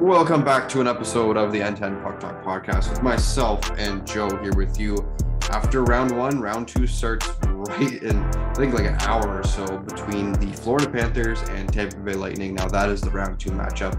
[0.00, 4.28] Welcome back to an episode of the N10 Puck Talk podcast with myself and Joe
[4.42, 4.96] here with you.
[5.50, 9.78] After round one, round two starts right in, I think, like an hour or so
[9.78, 12.54] between the Florida Panthers and Tampa Bay Lightning.
[12.54, 13.94] Now, that is the round two matchup.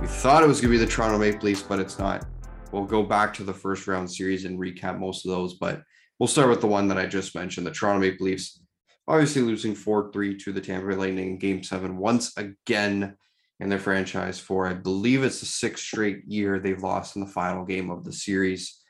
[0.00, 2.26] We thought it was going to be the Toronto Maple Leafs, but it's not.
[2.72, 5.80] We'll go back to the first round series and recap most of those, but
[6.18, 8.60] we'll start with the one that I just mentioned the Toronto Maple Leafs.
[9.06, 13.16] Obviously, losing 4 3 to the Tampa Bay Lightning in game seven once again
[13.60, 17.30] in their franchise for I believe it's the sixth straight year they've lost in the
[17.30, 18.80] final game of the series.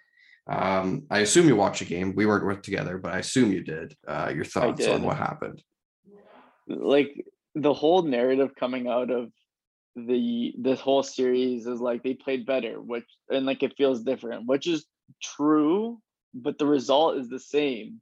[0.49, 2.15] Um, I assume you watched a game.
[2.15, 3.95] We weren't with together, but I assume you did.
[4.07, 5.63] Uh, your thoughts on what happened?
[6.67, 9.31] Like the whole narrative coming out of
[9.97, 14.47] the this whole series is like they played better, which and like it feels different,
[14.47, 14.87] which is
[15.23, 15.99] true,
[16.33, 18.01] but the result is the same.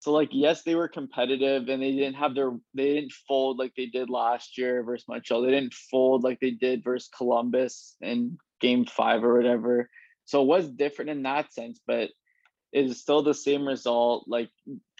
[0.00, 3.72] So like yes, they were competitive and they didn't have their they didn't fold like
[3.76, 5.42] they did last year versus Montreal.
[5.42, 9.90] They didn't fold like they did versus Columbus in game five or whatever.
[10.24, 12.10] So it was different in that sense, but
[12.72, 14.26] it is still the same result.
[14.28, 14.50] Like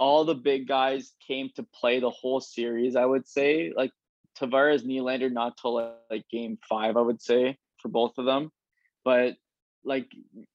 [0.00, 3.72] all the big guys came to play the whole series, I would say.
[3.76, 3.92] Like
[4.38, 8.50] Tavares, Nylander, not till like game five, I would say, for both of them.
[9.04, 9.36] But
[9.84, 10.08] like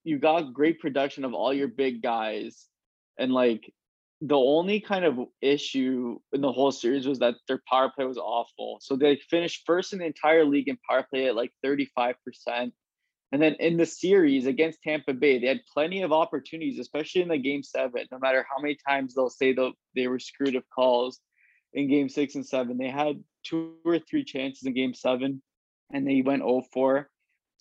[0.03, 2.67] you got great production of all your big guys.
[3.17, 3.71] And like
[4.25, 8.17] the only kind of issue in the whole series was that their power play was
[8.17, 8.77] awful.
[8.79, 12.15] So they finished first in the entire league in power play at like 35%.
[13.33, 17.27] And then in the series against Tampa Bay, they had plenty of opportunities, especially in
[17.27, 18.05] the game seven.
[18.13, 21.19] No matter how many times they'll say that they were screwed of calls
[21.73, 25.41] in game six and seven, they had two or three chances in game seven
[25.91, 27.09] and they went 0 4.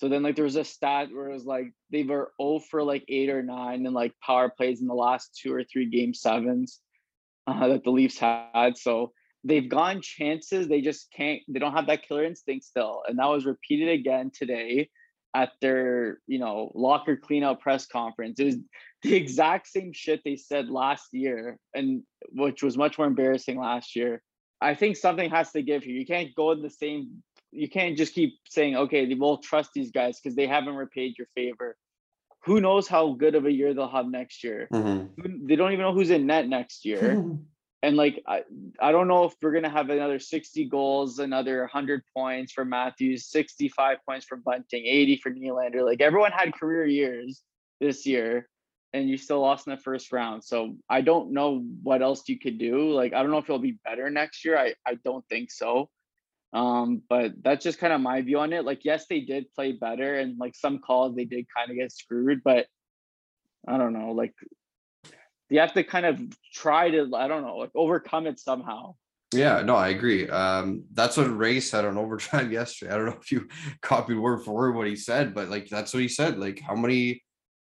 [0.03, 2.83] So then like there was a stat where it was like they were 0 for
[2.83, 6.13] like eight or nine and like power plays in the last two or three game
[6.13, 6.81] sevens
[7.47, 8.77] uh, that the Leafs had.
[8.77, 9.13] So
[9.45, 10.67] they've gone chances.
[10.67, 13.05] They just can't, they don't have that killer instinct still.
[13.07, 14.91] And that was repeated again today
[15.37, 18.41] at their, you know, locker cleanout press conference.
[18.41, 18.57] It was
[19.03, 22.03] the exact same shit they said last year, and
[22.33, 24.21] which was much more embarrassing last year.
[24.61, 25.95] I think something has to give here.
[25.95, 29.91] You can't go in the same you can't just keep saying, okay, we'll trust these
[29.91, 31.77] guys because they haven't repaid your favor.
[32.45, 34.69] Who knows how good of a year they'll have next year?
[34.73, 35.47] Mm-hmm.
[35.47, 37.25] They don't even know who's in net next year.
[37.83, 38.43] and like I,
[38.81, 43.27] I don't know if we're gonna have another 60 goals, another 100 points for Matthews,
[43.27, 45.85] 65 points for Bunting, 80 for Nylander.
[45.85, 47.43] Like everyone had career years
[47.81, 48.49] this year,
[48.93, 50.43] and you still lost in the first round.
[50.43, 52.93] So I don't know what else you could do.
[52.93, 54.59] Like I don't know if it'll be better next year.
[54.59, 55.91] I I don't think so.
[56.53, 58.65] Um, but that's just kind of my view on it.
[58.65, 61.93] Like, yes, they did play better, and like some calls they did kind of get
[61.93, 62.67] screwed, but
[63.67, 64.13] I don't know.
[64.13, 64.35] Like,
[65.49, 66.21] you have to kind of
[66.53, 68.95] try to, I don't know, like overcome it somehow.
[69.33, 70.29] Yeah, no, I agree.
[70.29, 72.93] Um, that's what Ray said on Overdrive yesterday.
[72.93, 73.49] I don't know if you
[73.81, 76.39] copied word for word what he said, but like that's what he said.
[76.39, 77.23] Like, how many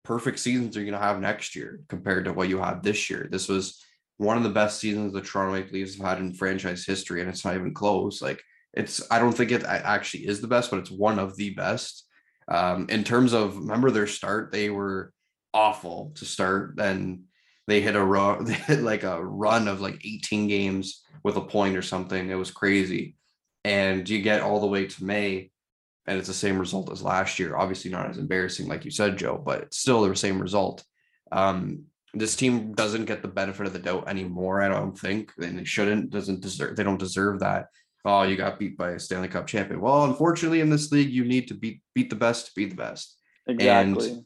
[0.04, 3.26] perfect seasons are you gonna have next year compared to what you had this year?
[3.30, 3.82] This was
[4.18, 7.30] one of the best seasons the Toronto Maple Leafs have had in franchise history, and
[7.30, 8.20] it's not even close.
[8.20, 8.42] Like
[8.76, 12.06] it's I don't think it actually is the best, but it's one of the best.
[12.46, 15.12] Um, in terms of remember their start, they were
[15.52, 16.74] awful to start.
[16.76, 17.24] Then
[17.66, 21.40] they hit a run, they hit like a run of like 18 games with a
[21.40, 22.30] point or something.
[22.30, 23.16] It was crazy.
[23.64, 25.50] And you get all the way to May,
[26.06, 27.56] and it's the same result as last year.
[27.56, 30.84] Obviously, not as embarrassing, like you said, Joe, but it's still the same result.
[31.32, 31.84] Um,
[32.14, 34.62] this team doesn't get the benefit of the doubt anymore.
[34.62, 36.10] I don't think, and they shouldn't.
[36.10, 36.76] Doesn't deserve.
[36.76, 37.66] They don't deserve that
[38.06, 39.80] oh, you got beat by a Stanley Cup champion.
[39.80, 42.76] Well, unfortunately, in this league, you need to beat beat the best to be the
[42.76, 43.18] best.
[43.46, 44.10] Exactly.
[44.10, 44.24] And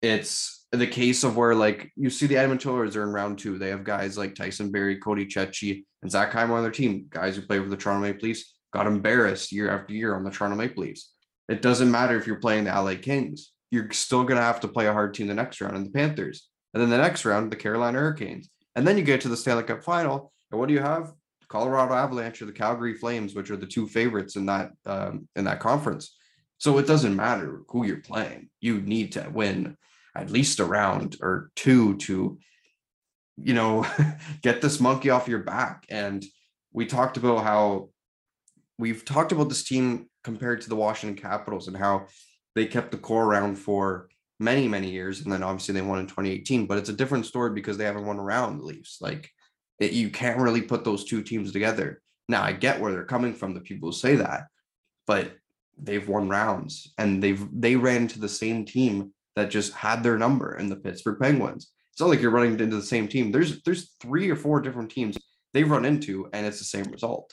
[0.00, 3.58] it's the case of where like you see the Edmonton Oilers are in round two.
[3.58, 7.06] They have guys like Tyson Barrie, Cody Ceci, and Zach Hyman on their team.
[7.10, 10.30] Guys who play for the Toronto Maple Leafs got embarrassed year after year on the
[10.30, 11.12] Toronto Maple Leafs.
[11.48, 13.52] It doesn't matter if you're playing the LA Kings.
[13.70, 16.48] You're still gonna have to play a hard team the next round in the Panthers.
[16.74, 18.48] And then the next round, the Carolina Hurricanes.
[18.74, 20.32] And then you get to the Stanley Cup final.
[20.50, 21.12] And what do you have?
[21.48, 25.44] Colorado Avalanche or the Calgary Flames, which are the two favorites in that um, in
[25.44, 26.16] that conference.
[26.58, 28.48] So it doesn't matter who you're playing.
[28.60, 29.76] You need to win
[30.14, 32.38] at least a round or two to,
[33.36, 33.86] you know,
[34.42, 35.84] get this monkey off your back.
[35.90, 36.24] And
[36.72, 37.90] we talked about how
[38.78, 42.06] we've talked about this team compared to the Washington Capitals and how
[42.54, 44.08] they kept the core around for
[44.40, 45.20] many, many years.
[45.20, 48.06] And then obviously they won in 2018, but it's a different story because they haven't
[48.06, 48.98] won around the Leafs.
[49.00, 49.30] Like
[49.78, 52.00] it, you can't really put those two teams together.
[52.28, 54.46] Now I get where they're coming from, the people who say that,
[55.06, 55.32] but
[55.78, 60.18] they've won rounds and they've they ran into the same team that just had their
[60.18, 61.72] number in the Pittsburgh Penguins.
[61.92, 63.30] It's not like you're running into the same team.
[63.30, 65.16] There's there's three or four different teams
[65.52, 67.32] they've run into and it's the same result.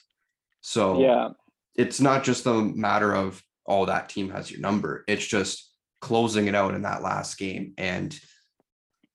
[0.62, 1.30] So yeah,
[1.76, 5.04] it's not just a matter of oh, that team has your number.
[5.08, 7.74] It's just closing it out in that last game.
[7.78, 8.18] And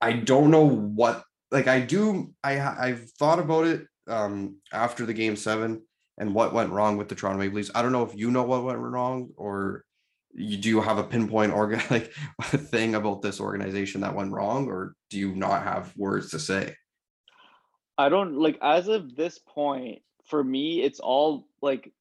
[0.01, 5.15] I don't know what like I do I I've thought about it um after the
[5.15, 5.83] game seven
[6.19, 7.71] and what went wrong with the Toronto Maple Leafs.
[7.75, 9.85] I don't know if you know what went wrong or
[10.35, 12.13] you do you have a pinpoint organ like
[12.43, 16.75] thing about this organization that went wrong or do you not have words to say?
[17.97, 21.93] I don't like as of this point for me it's all like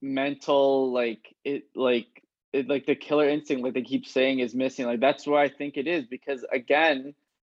[0.00, 2.06] mental like it like
[2.52, 5.48] it like the killer instinct like they keep saying is missing like that's where I
[5.48, 7.14] think it is because again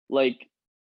[0.09, 0.48] like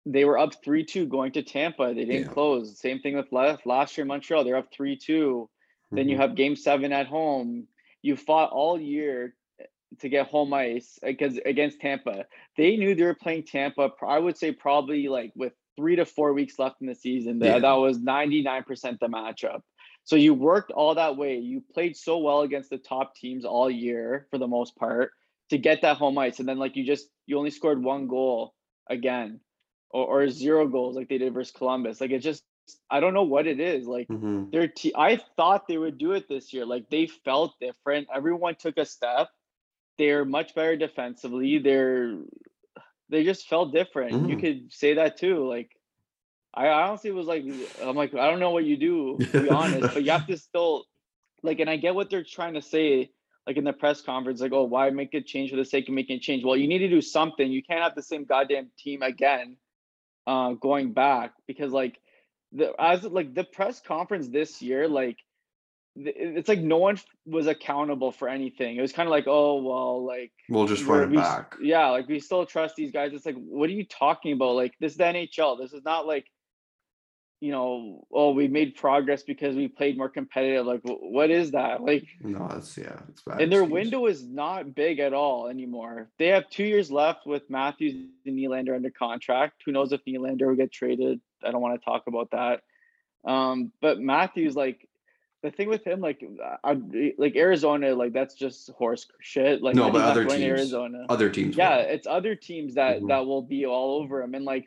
[0.06, 1.88] they were up 3-2 going to Tampa.
[1.88, 2.32] They didn't yeah.
[2.32, 2.78] close.
[2.78, 4.44] Same thing with last, last year Montreal.
[4.44, 4.98] They're up 3-2.
[5.08, 5.96] Mm-hmm.
[5.96, 6.22] Then you mm-hmm.
[6.22, 7.66] have game 7 at home.
[8.02, 9.34] You fought all year
[10.00, 12.24] to get home ice because against Tampa.
[12.56, 13.90] They knew they were playing Tampa.
[14.06, 17.40] I would say probably like with 3 to 4 weeks left in the season.
[17.40, 17.54] Yeah.
[17.54, 19.60] That, that was 99% the matchup.
[20.04, 21.38] So you worked all that way.
[21.38, 25.10] You played so well against the top teams all year for the most part
[25.50, 28.54] to get that home ice and then like you just you only scored one goal
[28.88, 29.40] again
[29.96, 32.00] or, or zero goals like they did versus Columbus.
[32.00, 32.44] Like it just
[32.90, 33.86] I don't know what it is.
[33.86, 34.50] Like mm-hmm.
[34.50, 36.66] their te- I thought they would do it this year.
[36.66, 38.08] Like they felt different.
[38.14, 39.28] Everyone took a step.
[39.98, 41.58] They're much better defensively.
[41.58, 42.18] They're
[43.08, 44.12] they just felt different.
[44.12, 44.28] Mm-hmm.
[44.28, 45.48] You could say that too.
[45.48, 45.70] Like
[46.52, 47.44] I honestly was like,
[47.82, 50.36] I'm like, I don't know what you do, to be honest, but you have to
[50.36, 50.84] still
[51.42, 53.10] like, and I get what they're trying to say,
[53.46, 55.94] like in the press conference, like, oh, why make a change for the sake of
[55.94, 56.44] making a change?
[56.44, 57.50] Well, you need to do something.
[57.50, 59.56] You can't have the same goddamn team again
[60.26, 61.98] uh, going back because like
[62.52, 65.16] the as like the press conference this year, like
[65.98, 68.76] it's like no one was accountable for anything.
[68.76, 71.54] It was kind of like, oh well, like we'll just run it we, back.
[71.60, 73.12] Yeah, like we still trust these guys.
[73.14, 74.54] It's like, what are you talking about?
[74.54, 75.58] Like this is the NHL.
[75.58, 76.26] This is not like
[77.40, 80.64] you know, oh, we made progress because we played more competitive.
[80.64, 81.82] Like, what is that?
[81.82, 83.42] Like, no, it's yeah, it's bad.
[83.42, 86.08] And their window is not big at all anymore.
[86.18, 87.94] They have two years left with Matthews
[88.24, 89.62] and Nylander under contract.
[89.66, 91.20] Who knows if Nylander will get traded?
[91.44, 92.62] I don't want to talk about that.
[93.30, 94.88] Um, but Matthews, like,
[95.42, 96.24] the thing with him, like,
[96.64, 96.80] I,
[97.18, 99.62] like Arizona, like that's just horse shit.
[99.62, 101.84] Like, no, but other teams, Arizona, other teams, yeah, will.
[101.84, 103.08] it's other teams that mm-hmm.
[103.08, 104.66] that will be all over him, and like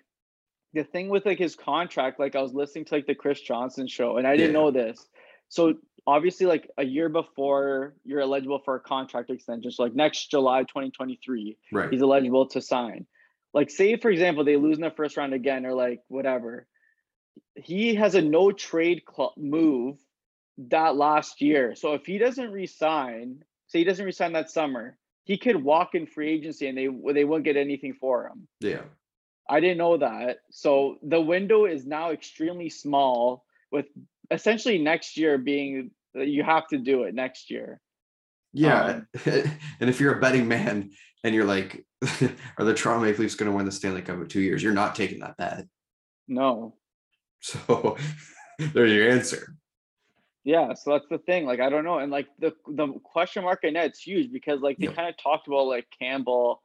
[0.74, 3.88] the thing with like his contract, like I was listening to like the Chris Johnson
[3.88, 4.60] show, and I didn't yeah.
[4.60, 5.08] know this.
[5.50, 5.76] So
[6.06, 10.62] obviously, like a year before you're eligible for a contract extension, so like next July
[10.64, 11.92] 2023, right.
[11.92, 13.08] he's eligible to sign.
[13.54, 16.68] Like, say for example, they lose in the first round again, or like whatever.
[17.56, 19.98] He has a no trade cl- move
[20.70, 21.74] that last year.
[21.76, 26.06] So if he doesn't resign, say he doesn't resign that summer, he could walk in
[26.06, 28.48] free agency and they they won't get anything for him.
[28.60, 28.82] Yeah.
[29.50, 30.38] I didn't know that.
[30.52, 33.88] So the window is now extremely small with
[34.30, 37.82] essentially next year being you have to do it next year.
[38.54, 38.84] Yeah.
[38.84, 39.08] Um,
[39.80, 40.92] and if you're a betting man
[41.24, 41.86] and you're like,
[42.58, 44.64] are the Toronto Maple Leafs going to win the Stanley Cup in two years?
[44.64, 45.66] You're not taking that bet.
[46.28, 46.76] No.
[47.42, 47.98] So
[48.60, 49.56] there's your answer.
[50.44, 51.46] Yeah, so that's the thing.
[51.46, 52.00] Like, I don't know.
[52.00, 54.96] And like the the question mark in it's huge because like they yep.
[54.96, 56.64] kind of talked about like Campbell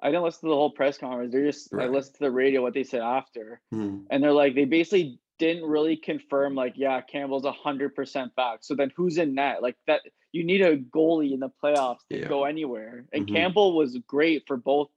[0.00, 1.32] I didn't listen to the whole press conference.
[1.32, 1.86] They're just right.
[1.86, 4.00] I listened to the radio what they said after, hmm.
[4.10, 8.58] and they're like they basically didn't really confirm like yeah Campbell's a hundred percent back.
[8.62, 10.02] So then who's in net like that?
[10.32, 12.28] You need a goalie in the playoffs to yeah.
[12.28, 13.34] go anywhere, and mm-hmm.
[13.34, 14.88] Campbell was great for both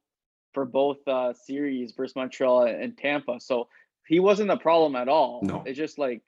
[0.53, 3.39] for both uh, series versus Montreal and Tampa.
[3.39, 3.69] So
[4.07, 5.39] he wasn't the problem at all.
[5.41, 6.21] No, it's just like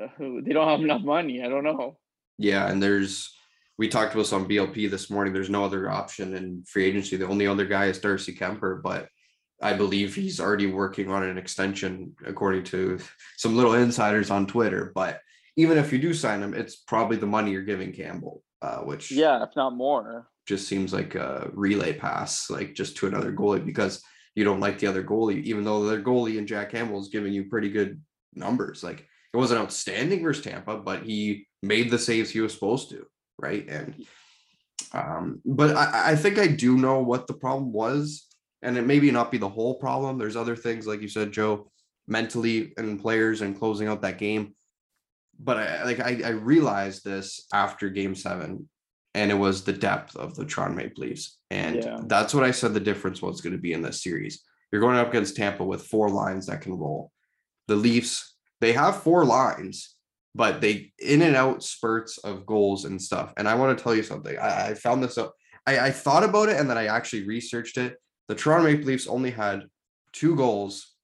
[0.00, 1.42] uh, they don't have enough money.
[1.42, 1.98] I don't know.
[2.38, 3.35] Yeah, and there's
[3.78, 5.32] we talked about on BLP this morning.
[5.32, 7.16] There's no other option in free agency.
[7.16, 9.08] The only other guy is Darcy Kuemper, but
[9.60, 12.98] I believe he's already working on an extension, according to
[13.36, 14.92] some little insiders on Twitter.
[14.94, 15.20] But
[15.56, 19.10] even if you do sign him, it's probably the money you're giving Campbell, uh, which
[19.10, 23.64] yeah, if not more, just seems like a relay pass, like just to another goalie
[23.64, 24.02] because
[24.34, 27.32] you don't like the other goalie, even though the goalie and Jack Campbell is giving
[27.32, 28.00] you pretty good
[28.34, 28.82] numbers.
[28.82, 33.06] Like it wasn't outstanding versus Tampa, but he made the saves he was supposed to
[33.38, 33.66] right?
[33.68, 34.06] And
[34.92, 38.26] um, but I, I think I do know what the problem was,
[38.62, 40.18] and it maybe not be the whole problem.
[40.18, 41.70] There's other things, like you said, Joe,
[42.06, 44.54] mentally and players and closing out that game.
[45.38, 48.68] But I like I, I realized this after game seven,
[49.14, 51.38] and it was the depth of the Toronto Maple Leafs.
[51.50, 52.00] And yeah.
[52.04, 54.42] that's what I said the difference was going to be in this series.
[54.70, 57.12] You're going up against Tampa with four lines that can roll.
[57.68, 59.95] The Leafs, they have four lines,
[60.36, 63.32] but they in and out spurts of goals and stuff.
[63.36, 64.38] And I want to tell you something.
[64.38, 65.34] I, I found this up.
[65.66, 67.96] I, I thought about it and then I actually researched it.
[68.28, 69.64] The Toronto Maple Leafs only had
[70.12, 70.94] two goals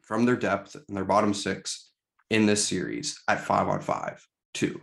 [0.00, 1.90] from their depth and their bottom six
[2.30, 4.26] in this series at five on five.
[4.54, 4.80] Two.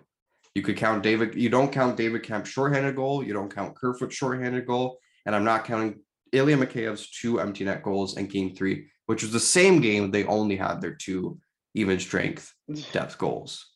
[0.55, 1.35] You could count David.
[1.35, 3.23] You don't count David Kampf's shorthanded goal.
[3.23, 5.99] You don't count Kerfoot's shorthanded goal, and I'm not counting
[6.31, 10.25] Ilya Mikheyev's two empty net goals in Game Three, which was the same game they
[10.25, 11.39] only had their two
[11.75, 12.53] even strength
[12.91, 13.67] depth goals.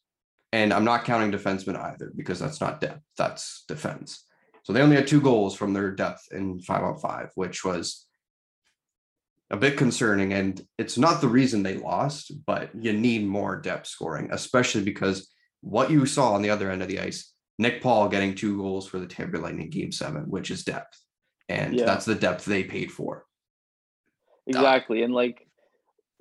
[0.54, 4.24] And I'm not counting defensemen either because that's not depth, that's defense.
[4.62, 8.06] So they only had two goals from their depth in five on five, which was
[9.50, 10.32] a bit concerning.
[10.32, 15.28] And it's not the reason they lost, but you need more depth scoring, especially because
[15.62, 18.88] what you saw on the other end of the ice, Nick Paul getting two goals
[18.88, 21.00] for the Tampa Lightning game seven, which is depth.
[21.50, 21.86] And yeah.
[21.86, 23.26] that's the depth they paid for.
[24.46, 25.02] Exactly.
[25.02, 25.48] And like,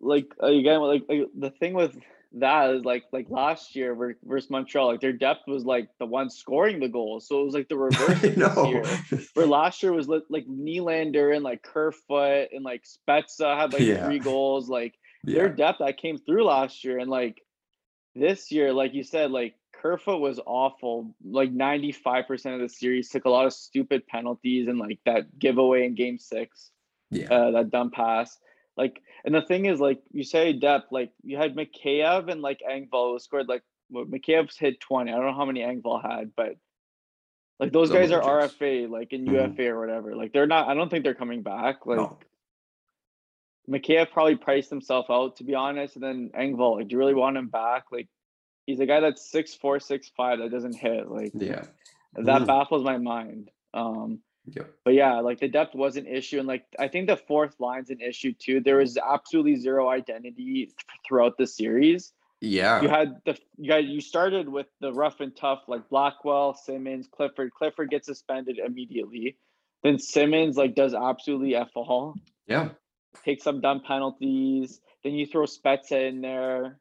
[0.00, 1.96] like again, like, like the thing with
[2.34, 6.30] that is like like last year versus Montreal, like their depth was like the one
[6.30, 7.28] scoring the goals.
[7.28, 8.84] So it was like the reverse this year.
[9.34, 14.06] Where last year was like Nylander and like Kerfoot and like Spezza had like yeah.
[14.06, 14.68] three goals.
[14.68, 15.40] Like yeah.
[15.40, 16.98] their depth that came through last year.
[16.98, 17.42] And like
[18.14, 21.14] this year, like you said, like Kerfoot was awful.
[21.24, 25.84] Like 95% of the series took a lot of stupid penalties and like that giveaway
[25.84, 26.70] in game six.
[27.10, 27.30] Yeah.
[27.30, 28.38] Uh, that dumb pass.
[28.76, 32.60] Like, and the thing is, like you say depth, like you had Mikheyev and like
[32.68, 35.10] Engvall who scored like well, Mikheyev's hit 20.
[35.10, 36.56] I don't know how many Engvall had, but
[37.60, 39.52] like those guys are RFA, like in mm-hmm.
[39.52, 40.16] UFA or whatever.
[40.16, 41.86] Like they're not, I don't think they're coming back.
[41.86, 42.18] Like no.
[43.70, 45.94] Mikheyev probably priced himself out to be honest.
[45.94, 47.84] And then Engvall, like, do you really want him back?
[47.92, 48.08] Like
[48.66, 51.08] he's a guy that's six four, six five that doesn't hit.
[51.08, 51.64] Like yeah.
[52.14, 52.46] That mm.
[52.46, 53.50] baffles my mind.
[53.74, 54.74] Um Yep.
[54.84, 57.90] But yeah, like the depth was an issue, and like I think the fourth line's
[57.90, 58.60] an issue too.
[58.60, 60.72] There was absolutely zero identity
[61.06, 62.12] throughout the series.
[62.40, 66.54] Yeah, you had the you got you started with the rough and tough like Blackwell,
[66.54, 67.52] Simmonds, Clifford.
[67.52, 69.36] Clifford gets suspended immediately.
[69.84, 72.16] Then Simmonds like does absolutely f all.
[72.48, 72.70] Yeah,
[73.24, 74.80] takes some dumb penalties.
[75.04, 76.80] Then you throw Spezza in there,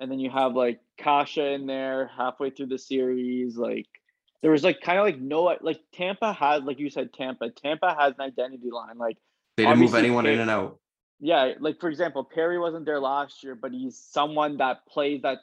[0.00, 3.56] and then you have like Kase in there halfway through the series.
[3.56, 3.86] Like
[4.42, 7.96] there was like kind of like no like Tampa had like you said Tampa Tampa
[7.98, 9.16] has an identity line like
[9.56, 10.78] they didn't move anyone Perry, in and out.
[11.18, 15.38] Yeah, like for example, Perry wasn't there last year, but he's someone that plays that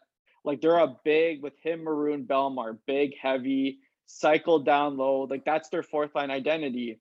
[0.46, 5.22] like they're a big with him, Maroon, Bellemare, big, heavy, cycle down low.
[5.24, 7.00] Like that's their fourth line identity.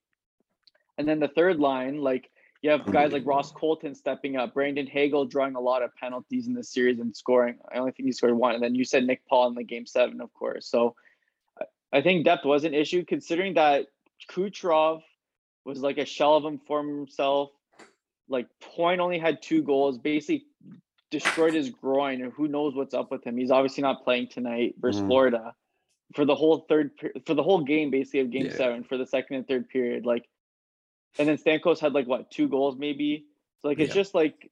[0.96, 2.30] And then the third line, like
[2.62, 6.46] you have guys like Ross Colton stepping up, Brandon Hagel drawing a lot of penalties
[6.46, 7.56] in the series and scoring.
[7.74, 8.54] I only think he scored one.
[8.54, 10.68] And then you said Nick Paul in the game seven, of course.
[10.68, 10.94] So
[11.92, 13.86] I think depth was an issue considering that
[14.30, 15.02] Kucherov
[15.64, 17.50] was like a shell of him for himself.
[18.28, 20.46] Like Point only had two goals, basically
[21.10, 23.36] destroyed his groin, and who knows what's up with him.
[23.36, 25.08] He's obviously not playing tonight versus mm.
[25.08, 25.54] Florida
[26.14, 26.90] for the whole third
[27.26, 28.56] for the whole game, basically of game yeah.
[28.56, 30.06] seven for the second and third period.
[30.06, 30.26] Like,
[31.18, 33.26] and then Stamkos had like what two goals maybe.
[33.60, 34.02] So like it's yeah.
[34.02, 34.50] just like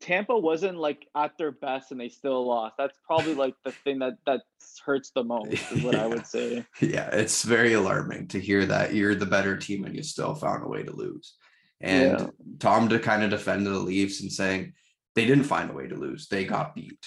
[0.00, 2.76] Tampa wasn't like at their best and they still lost.
[2.78, 4.42] That's probably like the thing that that
[4.84, 6.04] hurts the most is what yeah.
[6.04, 6.64] I would say.
[6.80, 10.64] Yeah, it's very alarming to hear that you're the better team and you still found
[10.64, 11.34] a way to lose.
[11.80, 12.26] And yeah.
[12.60, 14.74] Tom to kind of defend the Leafs and saying
[15.14, 16.28] they didn't find a way to lose.
[16.28, 17.04] They got beat.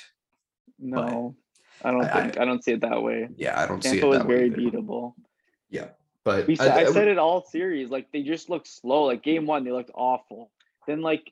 [0.77, 1.35] No.
[1.81, 3.29] But I don't think I, I, don't see it that way.
[3.37, 5.13] Yeah, I don't Tampa see it was very beatable.
[5.69, 5.89] Yeah.
[6.25, 7.89] But we, I, I, said it all series.
[7.89, 9.03] Like they just looked slow.
[9.05, 10.51] Like game one, they looked awful.
[10.87, 11.31] Then like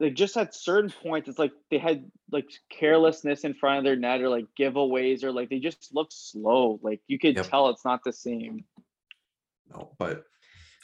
[0.00, 3.96] like just at certain points, it's like they had like carelessness in front of their
[3.96, 6.78] net or like giveaways or like they just look slow.
[6.82, 7.48] Like you could yep.
[7.48, 8.64] tell it's not the same.
[9.70, 10.24] No, but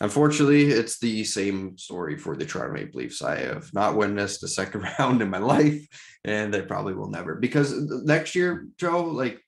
[0.01, 3.23] unfortunately, it's the same story for the Toronto Maple Leafs.
[3.23, 5.87] I have not witnessed a second round in my life,
[6.25, 7.75] and they probably will never because
[8.05, 9.41] next year, Joe, like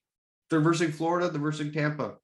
[0.49, 2.15] they're versing Florida, they're versing Tampa,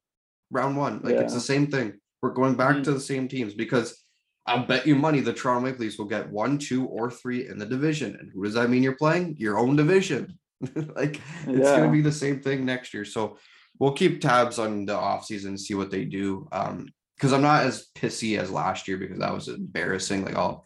[0.50, 1.00] round one.
[1.02, 1.22] Like yeah.
[1.22, 1.94] it's the same thing.
[2.22, 2.82] We're going back mm-hmm.
[2.82, 3.99] to the same teams because
[4.46, 7.58] I'll bet you money the Toronto Maple Leafs will get one, two, or three in
[7.58, 8.16] the division.
[8.18, 9.36] And who does that mean you're playing?
[9.38, 10.38] Your own division.
[10.96, 11.76] like it's yeah.
[11.76, 13.04] going to be the same thing next year.
[13.04, 13.38] So
[13.78, 16.48] we'll keep tabs on the offseason, and see what they do.
[16.52, 20.24] Um, because I'm not as pissy as last year because that was embarrassing.
[20.24, 20.64] Like I'll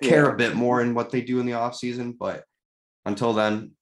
[0.00, 0.32] care yeah.
[0.32, 2.16] a bit more in what they do in the offseason.
[2.16, 2.44] But
[3.04, 3.72] until then,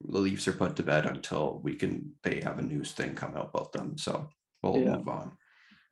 [0.00, 3.36] the Leafs are put to bed until we can they have a news thing come
[3.36, 3.96] out about them.
[3.98, 4.30] So
[4.62, 4.96] we'll yeah.
[4.96, 5.32] move on.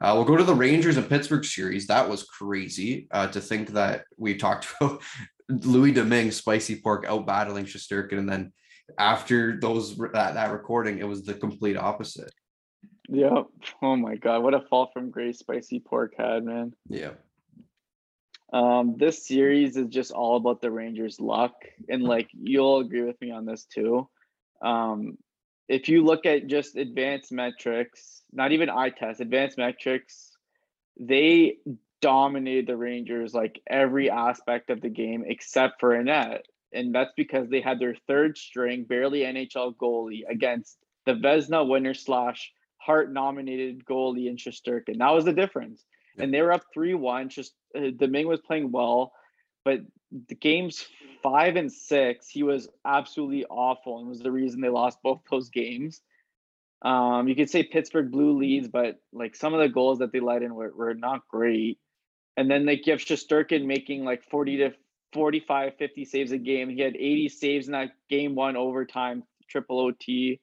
[0.00, 1.86] Uh, we'll go to the Rangers and Pittsburgh series.
[1.86, 5.02] That was crazy uh, to think that we talked about
[5.48, 8.52] Louis Domingue spicy pork out battling Shesterkin, and then
[8.98, 12.32] after those that, that recording, it was the complete opposite.
[13.08, 13.46] Yep.
[13.82, 16.74] Oh my god, what a fall from grace spicy pork had, man.
[16.88, 17.12] Yeah.
[18.52, 21.54] Um, this series is just all about the Rangers' luck,
[21.88, 24.08] and like you'll agree with me on this too.
[24.62, 25.18] Um,
[25.68, 30.36] if you look at just advanced metrics, not even eye test, advanced metrics,
[30.98, 31.56] they
[32.00, 36.46] dominated the Rangers like every aspect of the game except for a net.
[36.72, 41.94] And that's because they had their third string, barely NHL goalie against the Vezina winner
[41.94, 44.98] slash Hart nominated goalie in Shesterkin.
[44.98, 45.84] That was the difference.
[46.18, 47.28] And they were up 3 1.
[47.28, 49.12] Just uh, Domingue was playing well,
[49.64, 49.80] but
[50.28, 50.86] the games
[51.22, 55.50] five and six, he was absolutely awful and was the reason they lost both those
[55.50, 56.00] games.
[56.82, 60.20] Um, you could say Pittsburgh blew leads, but like some of the goals that they
[60.20, 61.78] let in were, were not great.
[62.36, 64.70] And then like you have Shesterkin making like 40 to
[65.12, 66.68] 45, 50 saves a game.
[66.68, 70.40] He had 80 saves in that game one overtime, triple OT.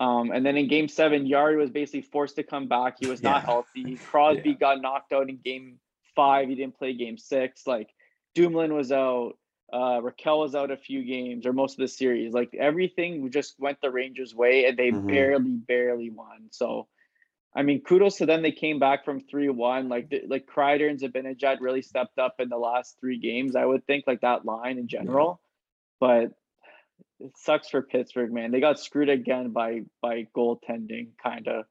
[0.00, 2.96] Um, and then in game seven, Jarry was basically forced to come back.
[2.98, 3.32] He was yeah.
[3.32, 3.96] not healthy.
[3.96, 4.56] Crosby yeah.
[4.56, 5.78] got knocked out in game
[6.16, 6.48] five.
[6.48, 7.66] He didn't play game six.
[7.66, 7.90] Like
[8.34, 9.34] Dumoulin was out.
[9.72, 12.34] Uh, Rakell was out a few games or most of the series.
[12.34, 15.06] Like everything just went the Rangers' way, and they mm-hmm.
[15.06, 16.48] barely, barely won.
[16.50, 16.88] So,
[17.56, 18.42] I mean, kudos to them.
[18.42, 19.88] They came back from three one.
[19.88, 23.56] Like like Kreider and Zibanejad really stepped up in the last three games.
[23.56, 26.06] I would think like that line in general, yeah.
[26.06, 26.32] but
[27.24, 28.50] it sucks for Pittsburgh, man.
[28.50, 31.64] They got screwed again by by goaltending, kind of.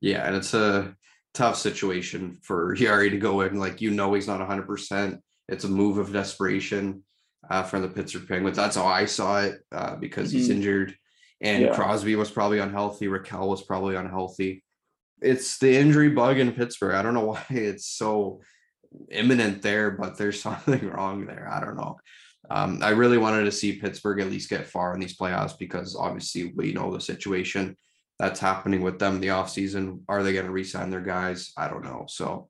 [0.00, 0.94] Yeah, and it's a
[1.32, 3.58] tough situation for Jarry to go in.
[3.58, 7.02] Like you know, he's not hundred percent it's a move of desperation
[7.50, 8.56] uh, from the Pittsburgh Penguins.
[8.56, 10.38] That's how I saw it uh, because mm-hmm.
[10.38, 10.96] he's injured,
[11.40, 11.74] and yeah.
[11.74, 13.06] Crosby was probably unhealthy.
[13.06, 14.64] Rakell was probably unhealthy.
[15.20, 16.94] It's the injury bug in Pittsburgh.
[16.94, 18.40] I don't know why it's so
[19.10, 21.48] imminent there, but there's something wrong there.
[21.50, 21.96] I don't know.
[22.50, 25.96] Um, I really wanted to see Pittsburgh at least get far in these playoffs because
[25.96, 27.76] obviously we know the situation
[28.18, 30.00] that's happening with them in the offseason.
[30.08, 31.52] Are they going to re-sign their guys?
[31.56, 32.04] I don't know.
[32.08, 32.48] So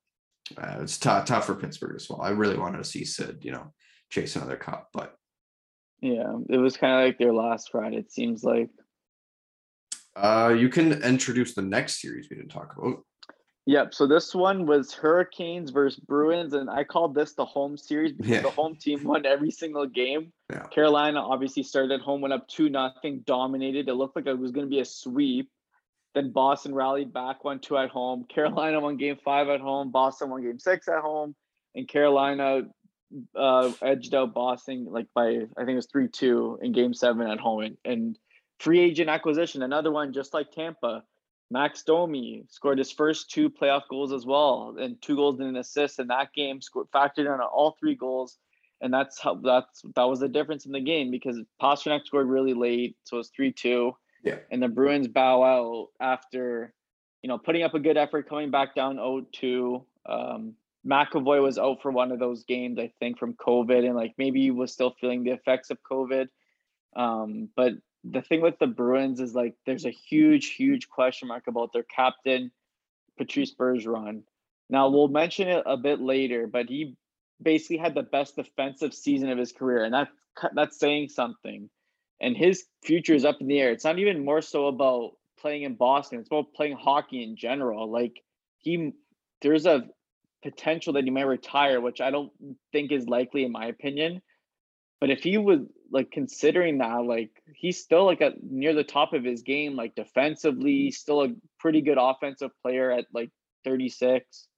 [0.58, 2.20] uh, it's tough, tough for Pittsburgh as well.
[2.22, 3.72] I really wanted to see Sid, you know,
[4.10, 5.14] chase another cup, but
[6.00, 7.94] yeah, it was kind of like their last ride.
[7.94, 8.68] It seems like.
[10.14, 13.02] Uh, you can introduce the next series we didn't talk about.
[13.66, 13.94] Yep.
[13.94, 18.30] So this one was Hurricanes versus Bruins, and I called this the home series because
[18.30, 18.42] yeah.
[18.42, 20.32] the home team won every single game.
[20.50, 20.66] Yeah.
[20.66, 23.88] Carolina obviously started at home, went up two nothing, dominated.
[23.88, 25.48] It looked like it was going to be a sweep.
[26.14, 28.24] Then Boston rallied back, won two at home.
[28.28, 29.90] Carolina won game five at home.
[29.90, 31.34] Boston won game six at home.
[31.74, 32.62] And Carolina
[33.36, 37.28] uh, edged out Boston like by, I think it was 3 2 in game seven
[37.28, 37.62] at home.
[37.62, 38.18] And, and
[38.60, 41.02] free agent acquisition, another one just like Tampa.
[41.50, 45.56] Max Domi scored his first two playoff goals as well, and two goals and an
[45.56, 46.60] assist in that game.
[46.60, 48.38] Scored factored in all three goals,
[48.80, 52.54] and that's how that's that was the difference in the game because Pastrnak scored really
[52.54, 53.94] late, so it was three two.
[54.24, 54.38] Yeah.
[54.50, 56.72] And the Bruins bow out after,
[57.22, 59.84] you know, putting up a good effort, coming back down 0-2.
[60.06, 60.54] Um,
[60.86, 64.42] McAvoy was out for one of those games, I think, from COVID, and like maybe
[64.42, 66.28] he was still feeling the effects of COVID.
[66.96, 71.46] Um, but the thing with the Bruins is like there's a huge, huge question mark
[71.46, 72.50] about their captain,
[73.16, 74.22] Patrice Bergeron.
[74.68, 76.96] Now we'll mention it a bit later, but he
[77.40, 80.10] basically had the best defensive season of his career, and that's
[80.54, 81.70] that's saying something
[82.24, 83.70] and his future is up in the air.
[83.70, 86.18] It's not even more so about playing in Boston.
[86.18, 87.90] It's about playing hockey in general.
[87.90, 88.22] Like
[88.56, 88.94] he,
[89.42, 89.84] there's a
[90.42, 92.32] potential that he might retire, which I don't
[92.72, 94.22] think is likely in my opinion.
[95.02, 95.60] But if he was
[95.90, 99.94] like considering that, like he's still like at near the top of his game, like
[99.94, 103.30] defensively, still a pretty good offensive player at like
[103.64, 104.48] 36.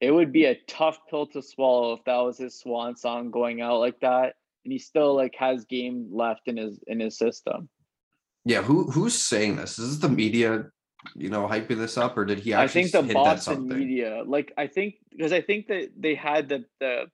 [0.00, 3.60] It would be a tough pill to swallow if that was his swan song going
[3.60, 4.34] out like that
[4.64, 7.68] and he still like has game left in his in his system.
[8.44, 9.78] Yeah, who who's saying this?
[9.78, 10.66] Is this the media,
[11.14, 12.82] you know, hyping this up, or did he actually?
[12.82, 16.64] I think the Boston media, like I think, because I think that they had the
[16.80, 17.06] the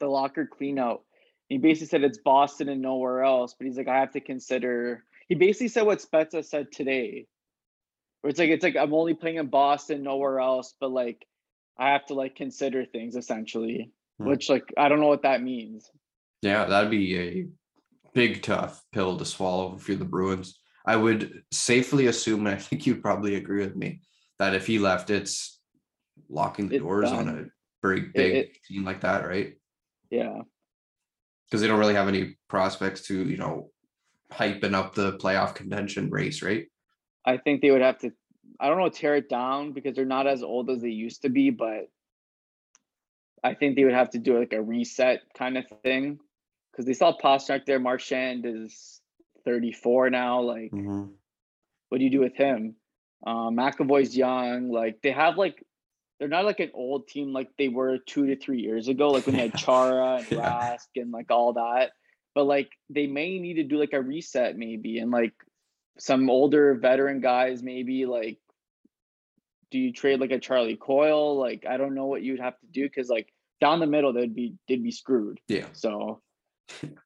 [0.00, 1.02] the locker clean out.
[1.48, 5.04] He basically said it's Boston and nowhere else, but he's like, I have to consider.
[5.28, 7.26] He basically said what Spezza said today,
[8.20, 11.26] where it's like it's like I'm only playing in Boston, nowhere else, but like
[11.78, 14.28] I have to like consider things essentially, hmm.
[14.28, 15.90] which like I don't know what that means.
[16.42, 17.46] Yeah, that'd be a
[18.14, 20.58] big tough pill to swallow for the Bruins.
[20.86, 24.00] I would safely assume, and I think you'd probably agree with me,
[24.38, 25.60] that if he left, it's
[26.28, 27.28] locking the it's doors done.
[27.28, 27.44] on a
[27.86, 29.54] very big it, it, team like that, right?
[30.10, 30.40] Yeah.
[31.46, 33.70] Because they don't really have any prospects to, you know,
[34.32, 36.66] hyping up the playoff contention race, right?
[37.26, 38.12] I think they would have to,
[38.58, 41.28] I don't know, tear it down because they're not as old as they used to
[41.28, 41.88] be, but
[43.42, 46.18] I think they would have to do like a reset kind of thing
[46.80, 47.78] because they saw Pastrnak there.
[47.78, 49.02] Marchand is
[49.44, 50.40] 34 now.
[50.40, 51.08] Like, mm-hmm.
[51.90, 52.74] what do you do with him?
[53.26, 54.70] Um, McAvoy's young.
[54.70, 55.62] Like, they have like,
[56.18, 59.26] they're not like an old team like they were two to three years ago, like
[59.26, 60.38] when they had Chara and yeah.
[60.38, 61.90] Rask and like all that.
[62.34, 65.34] But like, they may need to do like a reset maybe and like
[65.98, 68.38] some older veteran guys maybe like
[69.70, 71.38] do you trade like a Charlie Coyle?
[71.38, 74.34] Like I don't know what you'd have to do because like down the middle they'd
[74.34, 75.40] be they'd be screwed.
[75.46, 75.66] Yeah.
[75.72, 76.22] So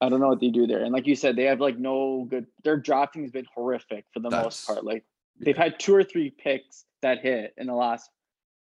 [0.01, 0.83] I don't know what they do there.
[0.85, 2.47] And like you said, they have like no good.
[2.63, 4.85] Their drafting has been horrific for the That's- most part.
[4.85, 5.05] Like
[5.41, 8.09] they've had two or three picks that hit in the last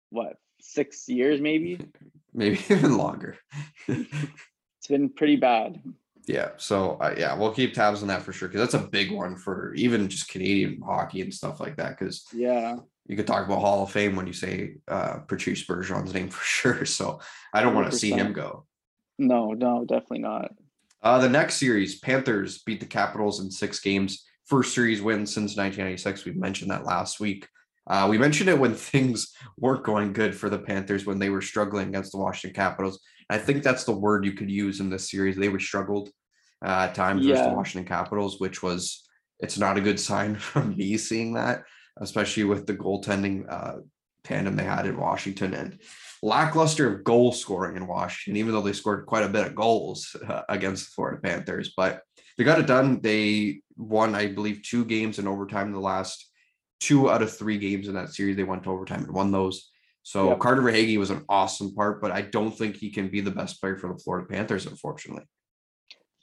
[0.09, 1.79] what six years, maybe.
[2.33, 3.37] maybe even longer.
[3.87, 5.81] It's been pretty bad.
[6.27, 6.49] yeah.
[6.57, 9.37] So uh, yeah, we'll keep tabs on that for sure because that's a big one
[9.37, 11.97] for even just Canadian hockey and stuff like that.
[11.97, 12.75] Because Yeah.
[13.07, 16.43] you could talk about Hall of Fame when you say uh, Patrice Bergeron's name for
[16.43, 16.85] sure.
[16.85, 17.21] So
[17.53, 18.65] I don't want to see him go.
[19.17, 20.51] No, no, definitely not.
[21.03, 24.25] Uh, the next series, Panthers beat the Capitals in six games.
[24.45, 26.25] First series win since 1996.
[26.25, 27.47] We mentioned that last week.
[27.87, 31.41] Uh, we mentioned it when things weren't going good for the Panthers when they were
[31.41, 33.01] struggling against the Washington Capitals.
[33.29, 35.35] I think that's the word you could use in this series.
[35.35, 36.09] They were struggled
[36.65, 39.03] uh, at times versus the Washington Capitals, which was
[39.39, 41.63] it's not a good sign from me seeing that,
[41.99, 43.79] especially with the goaltending uh,
[44.23, 45.79] tandem they had in Washington and
[46.23, 50.15] lackluster of goal scoring in Washington, even though they scored quite a bit of goals
[50.27, 51.73] uh, against the Florida Panthers.
[51.75, 52.01] But
[52.37, 53.01] they got it done.
[53.01, 55.67] They won, I believe, two games in overtime.
[55.67, 56.31] in The last
[56.79, 59.69] two out of three games in that series, they went to overtime and won those.
[60.03, 60.39] So Yep.
[60.39, 63.59] Carter Verhaeghe was an awesome part, but I don't think he can be the best
[63.59, 65.23] player for the Florida Panthers, unfortunately.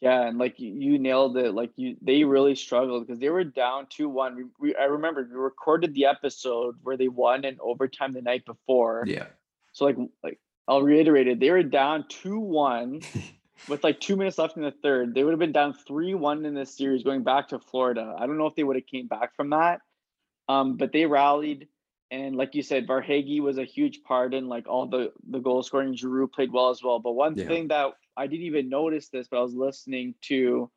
[0.00, 1.52] Yeah, and like you, you nailed it.
[1.52, 4.34] Like you, they really struggled because they were down two one.
[4.34, 8.46] We, we, I remember we recorded the episode where they won in overtime the night
[8.46, 9.04] before.
[9.06, 9.26] Yeah.
[9.72, 11.40] So like, like I'll reiterate it.
[11.40, 13.00] They were down two one
[13.68, 15.14] with like two minutes left in the third.
[15.14, 18.14] They would have been down three one in this series going back to Florida.
[18.18, 19.80] I don't know if they would have came back from that.
[20.48, 21.68] Um, but they rallied,
[22.11, 25.62] and like you said, Verhaeghe was a huge part in like all the the goal
[25.62, 25.94] scoring.
[25.94, 26.98] Giroux played well as well.
[26.98, 27.46] But one Yeah.
[27.46, 30.70] thing that I didn't even notice this, but I was listening to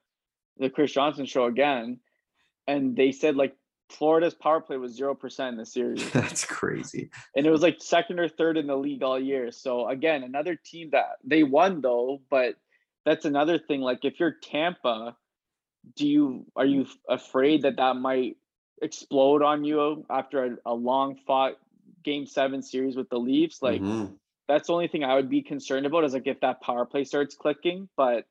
[0.57, 1.99] the Chris Johnson show again,
[2.67, 3.55] and they said like
[3.93, 7.09] Florida's power play was zero percent in the series That's crazy.
[7.35, 9.51] and it was like second or third in the league all year.
[9.51, 12.55] So again, another team that they won though, but
[13.05, 13.81] that's another thing.
[13.81, 15.15] Like if you're Tampa,
[15.95, 18.37] do you are you afraid that that might
[18.81, 21.53] explode on you after a, a long fought
[22.03, 23.61] game seven series with the Leafs?
[23.61, 24.13] Like Mhm.
[24.47, 27.03] that's the only thing I would be concerned about is like if that power play
[27.03, 27.89] starts clicking.
[27.97, 28.25] But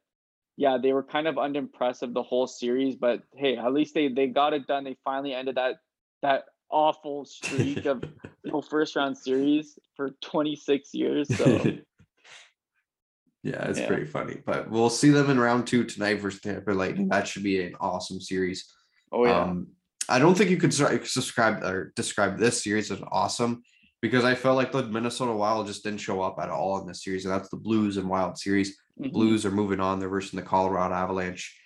[0.57, 2.95] yeah, they were kind of unimpressive the whole series.
[2.97, 4.85] But hey, at least they they got it done.
[4.85, 5.77] They finally ended that
[6.23, 8.03] that awful streak of
[8.71, 11.29] first round series for 26 years.
[11.37, 11.45] So
[13.43, 13.87] yeah, it's Yeah.
[13.87, 14.39] pretty funny.
[14.45, 17.09] But we'll see them in round two tonight versus Tampa Lightning.
[17.09, 18.73] That should be an awesome series.
[19.11, 19.43] oh yeah.
[19.43, 19.69] Um,
[20.09, 23.63] I don't think you could subscribe or describe this series as awesome
[24.01, 27.05] because I felt like the Minnesota Wild just didn't show up at all in this
[27.05, 28.77] series, and that's the Blues and Wild series.
[29.01, 29.13] Mhm.
[29.13, 31.59] Blues are moving on; they're versus the Colorado Avalanche.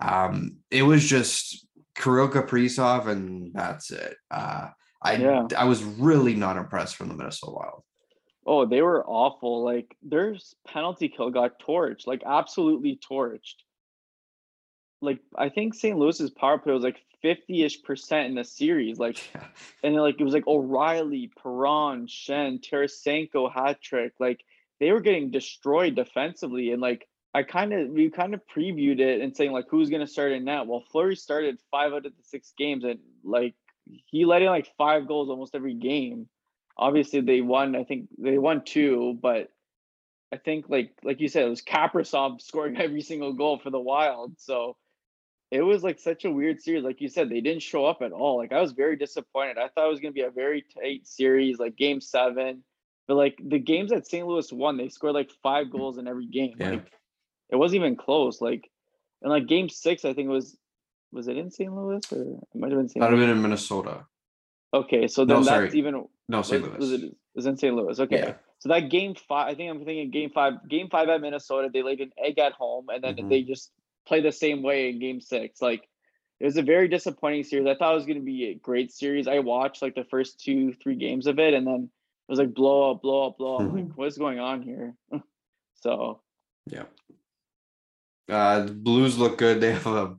[0.00, 4.16] Um, it was just Kirill Kaprizov, and that's it.
[4.30, 4.68] Uh,
[5.02, 5.46] I Yeah.
[5.56, 7.82] I was really not impressed from the Minnesota Wild.
[8.46, 9.62] Oh, they were awful.
[9.64, 13.56] Like their penalty kill got torched, like absolutely torched.
[15.02, 15.98] Like I think St.
[15.98, 18.98] Louis's power play was like 50-ish percent in the series.
[18.98, 19.46] Like Yeah.
[19.82, 24.14] and then, like it was like O'Reilly, Perron, Schenn, Tarasenko hat trick.
[24.18, 24.44] Like
[24.80, 29.20] they were getting destroyed defensively, and like I kind of we kind of previewed it
[29.20, 30.66] and saying like who's gonna start in net.
[30.66, 33.54] Well, Fleury started five out of the six games, and like
[34.06, 36.28] he let in like five goals almost every game.
[36.76, 37.76] Obviously, they won.
[37.76, 39.50] I think they won two, but
[40.32, 43.78] I think like like you said, it was Kaprizov scoring every single goal for the
[43.80, 44.34] Wild.
[44.38, 44.76] So
[45.50, 46.84] it was like such a weird series.
[46.84, 48.38] Like you said, they didn't show up at all.
[48.38, 49.58] Like I was very disappointed.
[49.58, 52.64] I thought it was gonna be a very tight series, like game seven.
[53.10, 54.24] But like the games that St.
[54.24, 56.54] Louis won, they scored like five goals in every game.
[56.60, 56.70] Yeah.
[56.70, 56.92] Like
[57.50, 58.40] it wasn't even close.
[58.40, 58.70] Like
[59.20, 60.56] and like game six, I think it was
[61.10, 61.74] was it in St.
[61.74, 63.00] Louis or it might have been St.
[63.02, 63.18] That Louis.
[63.18, 64.06] have been in Minnesota.
[64.72, 65.64] Okay, so No, then sorry.
[65.64, 66.62] that's even No, St.
[66.62, 66.78] was, Louis.
[66.78, 67.74] was it it was in St.
[67.74, 67.98] Louis.
[67.98, 68.16] Okay.
[68.16, 68.34] Yeah.
[68.60, 71.82] So that game five, I think I'm thinking game five, game five at Minnesota, they
[71.82, 73.28] laid an egg at home and then Mhm.
[73.28, 73.72] they just
[74.06, 75.60] play the same way in game six.
[75.60, 75.88] Like
[76.38, 77.66] it was a very disappointing series.
[77.66, 79.26] I thought it was gonna be a great series.
[79.26, 81.90] I watched like the first two, three games of it, and then
[82.30, 83.60] was like blow up, blow up, blow up.
[83.62, 83.88] I'm Mhm.
[83.88, 84.94] like, what's going on here?
[85.74, 86.22] so
[86.66, 86.84] Yeah.
[88.28, 89.60] Uh, the Blues look good.
[89.60, 90.16] They have a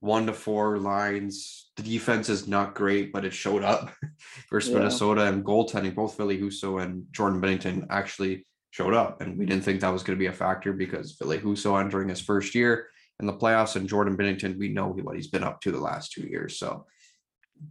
[0.00, 1.70] one to four lines.
[1.76, 3.90] The defense is not great, but it showed up
[4.50, 4.78] versus Yeah.
[4.78, 5.94] Minnesota and goaltending.
[5.94, 10.02] Both Ville Husso and Jordan Binnington actually showed up, and we didn't think that was
[10.02, 13.76] going to be a factor because Ville Husso entering his first year in the playoffs,
[13.76, 16.58] and Jordan Binnington, we know what he's been up to the last two years.
[16.58, 16.86] So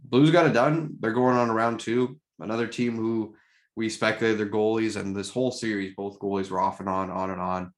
[0.04, 0.96] Blues got it done.
[1.00, 2.20] They're going on to round two.
[2.38, 3.34] Another team who
[3.76, 7.30] we speculated their goalies, and this whole series, both goalies were off and on, on
[7.30, 7.72] and on.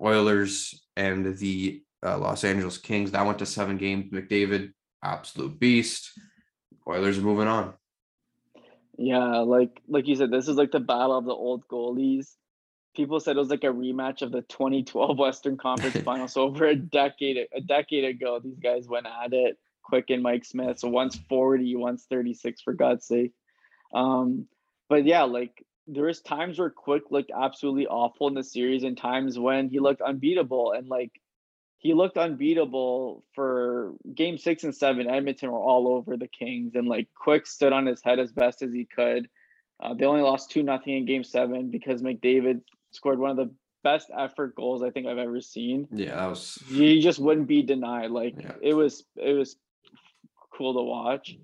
[0.00, 3.10] Oilers and the uh, Los Angeles Kings.
[3.10, 4.10] That went to seven games.
[4.12, 6.10] McDavid, absolute beast.
[6.88, 7.74] Oilers are moving on.
[8.98, 12.34] yeah, like like you said, this is like the battle of the old goalies.
[12.96, 16.32] people said it was like a rematch of the 2012 Western Conference Finals.
[16.32, 19.58] So over a decade a decade ago, these guys went at it.
[19.84, 20.78] Quick and Mike Smith.
[20.78, 23.32] So once 40, once 36, for God's sake.
[23.92, 24.46] Um,
[24.92, 28.94] but yeah, like there was times where Quick looked absolutely awful in the series, and
[28.94, 30.72] times when he looked unbeatable.
[30.72, 31.12] And like
[31.78, 35.08] he looked unbeatable for game six and seven.
[35.08, 38.60] Edmonton were all over the Kings, and like Quick stood on his head as best
[38.60, 39.30] as he could.
[39.82, 43.50] Uh, they only lost two nothing in game seven because McDavid scored one of the
[43.82, 45.88] best effort goals I think I've ever seen.
[45.90, 46.62] Yeah, that was.
[46.68, 48.10] You just wouldn't be denied.
[48.10, 48.56] Like yeah.
[48.60, 49.56] it was, it was
[50.54, 51.38] cool to watch.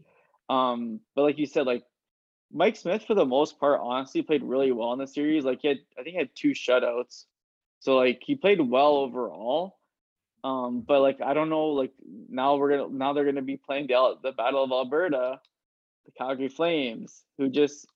[0.50, 1.84] Um, but like you said, like
[2.52, 5.44] Mike Smith for the most part, honestly, played really well in the series.
[5.44, 7.24] Like he had, I think he had two shutouts,
[7.80, 9.78] so like he played well overall.
[10.44, 11.92] Um, but like I don't know, like
[12.28, 15.40] now we're gonna now they're gonna be playing the the Battle of Alberta,
[16.06, 17.86] the Calgary Flames, who just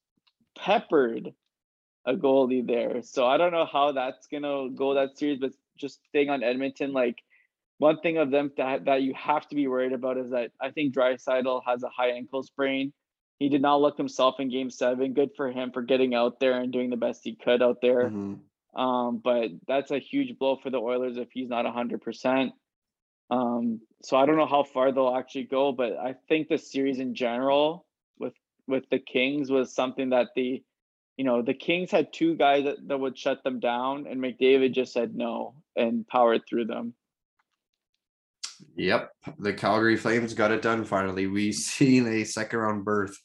[0.59, 1.33] peppered
[2.05, 3.03] a goalie there.
[3.03, 6.93] So I don't know how that's gonna go that series, but just staying on Edmonton,
[6.93, 7.23] like
[7.79, 10.71] one thing of them that that you have to be worried about is that I
[10.71, 12.93] think Draisaitl has a high ankle sprain.
[13.43, 15.15] He did not look himself in game seven.
[15.15, 18.05] Good for him for getting out there and doing the best he could out there.
[18.05, 18.81] Mm-hmm.
[18.81, 22.53] Um, but that's a huge blow for the Oilers if he's not hundred percent.
[23.31, 27.01] Um, so I don't know how far they'll actually go, but I think the series
[27.01, 27.85] in general
[28.17, 28.35] with
[28.69, 30.63] with the Kings was something that the
[31.17, 34.73] you know, the Kings had two guys that, that would shut them down, and McDavid
[34.73, 36.95] just said no and powered through them.
[38.77, 41.27] Yep, the Calgary Flames got it done finally.
[41.27, 43.21] We seen a second round berth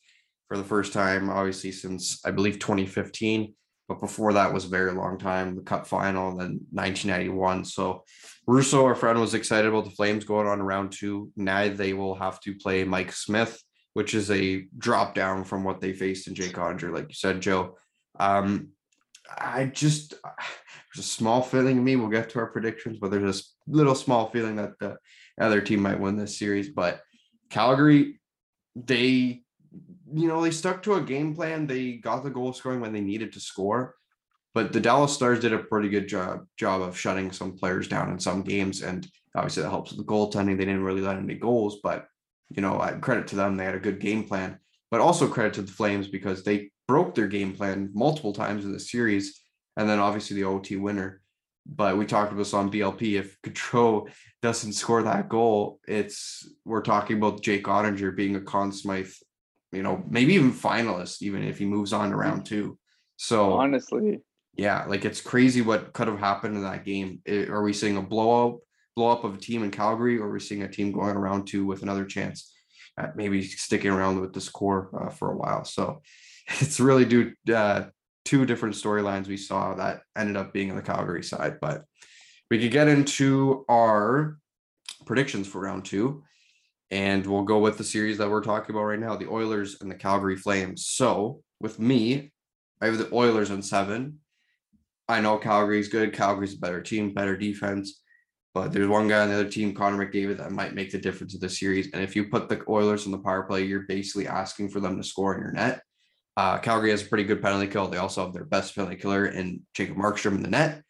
[0.48, 3.54] for the first time, obviously since I believe 2015,
[3.88, 5.56] but before that was a very long time.
[5.56, 7.66] The Cup final, then 1991.
[7.66, 8.04] So
[8.46, 11.32] Russo, our friend, was excited about the Flames going on round two.
[11.36, 13.62] Now they will have to play Mike Smith
[13.98, 17.42] which is a drop down from what they faced in Jake Oettinger, like you said,
[17.42, 17.78] Joe.
[18.20, 18.68] Um,
[19.36, 21.96] I just there's a small feeling in me.
[21.96, 24.98] We'll get to our predictions, but there's a little small feeling that the
[25.42, 26.70] other team might win this series.
[26.70, 27.02] But
[27.50, 28.22] Calgary,
[28.76, 29.42] they,
[30.14, 31.68] you know, they stuck to a game plan.
[31.68, 33.96] They got the goal scoring when they needed to score.
[34.54, 38.10] But the Dallas Stars did a pretty good job job of shutting some players down
[38.10, 40.58] in some games, and obviously that helps with the goaltending.
[40.58, 42.08] They didn't really let any goals, but
[42.50, 43.56] you know, credit to them.
[43.56, 47.14] They had a good game plan, but also credit to the Flames because they broke
[47.14, 49.42] their game plan multiple times in the series.
[49.76, 51.22] And then obviously the OT winner.
[51.66, 53.20] But we talked about this on BLP.
[53.20, 54.10] If Gaudreau
[54.42, 59.12] doesn't score that goal, it's we're talking about Jake Oettinger being a Conn Smythe,
[59.72, 62.78] you know, maybe even finalist, even if he moves on to round two.
[63.18, 64.22] So honestly,
[64.56, 67.22] yeah, like it's crazy what could have happened in that game.
[67.26, 68.60] It, are we seeing a blowout?
[68.98, 71.68] blow up of a team in Calgary, or we're seeing a team going around two
[71.68, 72.52] with another chance
[72.98, 75.64] at maybe sticking around with this core uh, for a while.
[75.64, 76.02] So
[76.60, 77.86] it's really due uh,
[78.26, 81.60] two different storylines we saw that ended up being on the Calgary side.
[81.62, 81.84] But
[82.50, 84.40] we could get into our
[85.06, 86.24] predictions for round two.
[86.90, 89.92] And we'll go with the series that we're talking about right now, the Oilers and
[89.92, 90.88] the Calgary Flames.
[90.88, 92.32] So with me,
[92.82, 94.20] I have the Oilers on seven.
[95.10, 96.14] I know Calgary's good.
[96.14, 98.02] Calgary's a better team, better defense.
[98.54, 101.36] But there's one guy on the other team, Connor McDavid, that might make the difference
[101.36, 101.92] of the series.
[101.94, 104.98] And if you put the Oilers on the power play, you're basically asking for them
[104.98, 105.82] to score in your net.
[106.38, 107.88] Uh, Calgary has a pretty good penalty kill.
[107.88, 110.84] They also have their best penalty killer in Jacob Markstrom in the net,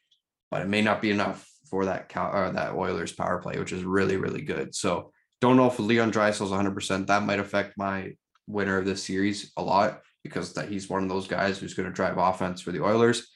[0.51, 3.71] but it may not be enough for that Cal- uh, that Oilers power play, which
[3.71, 4.75] is really really good.
[4.75, 6.73] So don't know if Leon Draisaitl is 100.
[6.73, 8.13] percent That might affect my
[8.47, 11.87] winner of this series a lot because that he's one of those guys who's going
[11.87, 13.27] to drive offense for the Oilers.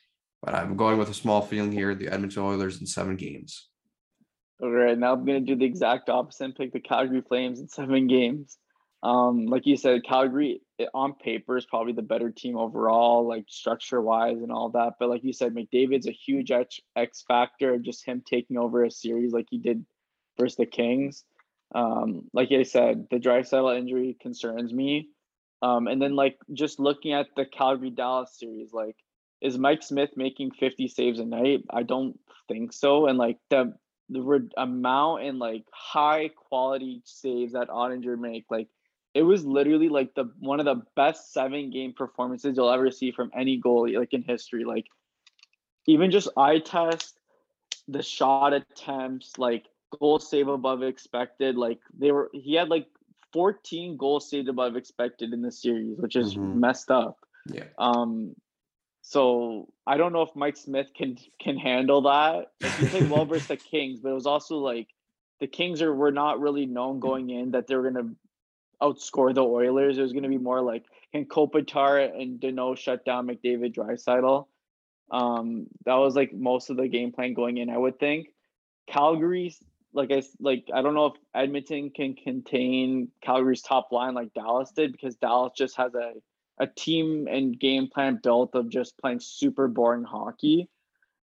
[0.41, 3.69] But I'm going with a small feeling here: the Edmonton Oilers in seven games.
[4.61, 8.07] All right, now I'm gonna do the exact opposite pick the Calgary Flames in seven
[8.07, 8.57] games.
[9.03, 10.61] Um, like you said, Calgary
[10.93, 14.93] on paper is probably the better team overall, like structure wise and all that.
[14.99, 18.91] But like you said, McDavid's a huge X, X factor just him taking over a
[18.91, 19.83] series like he did
[20.39, 21.23] versus the Kings.
[21.73, 25.09] Um, like I said, the Draisaitl injury concerns me.
[25.61, 28.95] Um, and then like just looking at the Calgary Dallas series, like
[29.41, 31.63] is Mike Smith making 50 saves a night?
[31.69, 33.07] I don't think so.
[33.07, 33.73] And like the
[34.09, 38.67] the amount and like high quality saves that Oettinger make, like
[39.13, 43.11] it was literally like the one of the best seven game performances you'll ever see
[43.11, 44.63] from any goalie like in history.
[44.63, 44.85] Like
[45.87, 47.17] even just eye test,
[47.87, 49.65] the shot attempts, like
[49.99, 51.55] goal save above expected.
[51.55, 52.87] Like they were he had like
[53.33, 56.59] 14 goals saved above expected in the series, which is mm-hmm.
[56.59, 57.19] messed up.
[57.47, 57.65] Yeah.
[57.77, 58.35] Um
[59.01, 62.51] so I don't know if Mike Smith can can handle that.
[62.61, 64.87] Like he played well versus the Kings, but it was also like
[65.39, 68.09] the Kings are were not really known going in that they were gonna
[68.81, 69.97] outscore the Oilers.
[69.97, 74.47] It was gonna be more like can Kopitar and Danault shut down McDavid Draisaitl?
[75.11, 77.69] Um, that was like most of the game plan going in.
[77.69, 78.29] I would think
[78.87, 79.61] Calgary's
[79.93, 84.71] like I like I don't know if Edmonton can contain Calgary's top line like Dallas
[84.71, 86.13] did because Dallas just has a
[86.59, 90.69] a team and game plan built of just playing super boring hockey.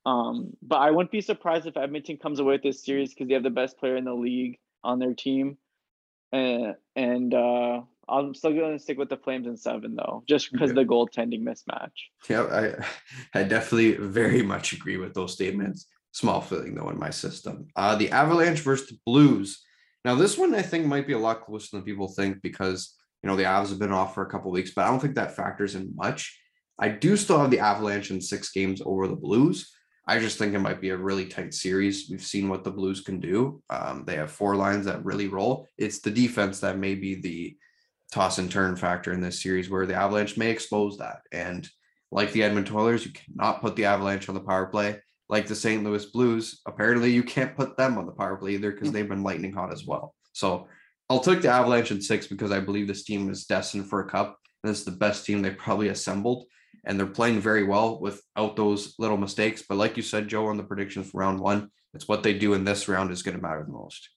[0.06, 3.36] Um, but I wouldn't be surprised if Edmonton comes away with this series because they
[3.36, 5.58] have the best player in the league on their team.
[6.32, 10.52] And and uh, I'm still going to stick with the Flames in seven though, just
[10.52, 10.82] because okay.
[10.82, 11.92] the goaltending mismatch.
[12.30, 15.88] Yeah, I I definitely very much agree with those statements.
[16.12, 17.68] Small feeling though in my system.
[17.76, 19.64] Uh, the Avalanche versus the Blues.
[20.04, 23.30] Now this one I think might be a lot closer than people think because you
[23.30, 25.36] know the Avs have been off for a couple weeks, but I don't think that
[25.36, 26.38] factors in much.
[26.80, 29.72] I do still have the Avalanche in six games over the Blues.
[30.08, 32.10] I just think it might be a really tight series.
[32.10, 33.62] We've seen what the Blues can do.
[33.70, 35.68] Um, they have four lines that really roll.
[35.78, 37.56] It's the defense that may be the
[38.12, 41.22] toss and turn factor in this series where the Avalanche may expose that.
[41.32, 41.70] And
[42.12, 45.00] like the Edmonton Oilers, you cannot put the Avalanche on the power play.
[45.32, 45.84] Like the St.
[45.84, 48.94] Louis Blues, apparently you can't put them on the power play either because mm.
[48.94, 50.14] they've been lightning hot as well.
[50.34, 50.68] So
[51.10, 54.10] I'll take the Avalanche in six because I believe this team is destined for a
[54.10, 54.38] cup.
[54.64, 56.46] And it's the best team they probably assembled.
[56.86, 59.64] And they're playing very well without those little mistakes.
[59.68, 62.54] But like you said, Joe, on the predictions for round one, it's what they do
[62.54, 64.10] in this round is going to matter the most.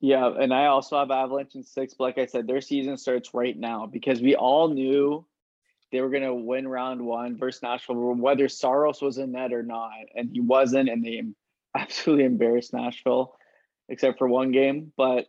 [0.00, 3.34] Yeah, and I also have Avalanche in six, but like I said, their season starts
[3.34, 5.26] right now because we all knew
[5.92, 9.92] they were gonna win round one versus Nashville, whether Saros was in that or not,
[10.14, 11.22] and he wasn't, and they
[11.74, 13.36] absolutely embarrassed Nashville,
[13.88, 14.92] except for one game.
[14.96, 15.26] But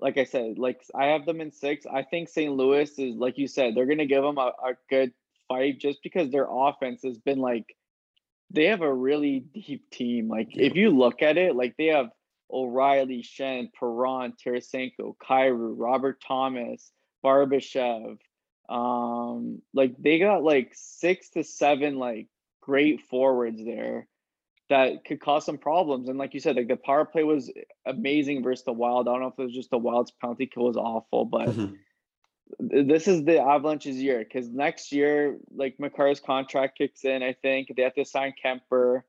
[0.00, 1.86] like I said, like I have them in six.
[1.86, 2.52] I think St.
[2.52, 5.12] Louis is like you said, they're gonna give them a, a good
[5.48, 7.76] fight just because their offense has been like
[8.50, 10.28] they have a really deep team.
[10.28, 12.10] Like if you look at it, like they have
[12.50, 16.92] O'Reilly, Schenn, Perron, Tarasenko, Kyrou, Robert Thomas,
[17.24, 18.18] Barbashev.
[18.68, 22.28] Um, like they got like six to seven like
[22.60, 24.06] great forwards there
[24.72, 26.08] that could cause some problems.
[26.08, 27.52] And like you said, like the power play was
[27.84, 29.06] amazing versus the Wild.
[29.06, 32.88] I don't know if it was just the Wild's penalty kill was awful, but mm-hmm.
[32.88, 37.22] this is the Avalanche's year because next year, like Makar's contract kicks in.
[37.22, 39.02] I think they have to sign Kuemper.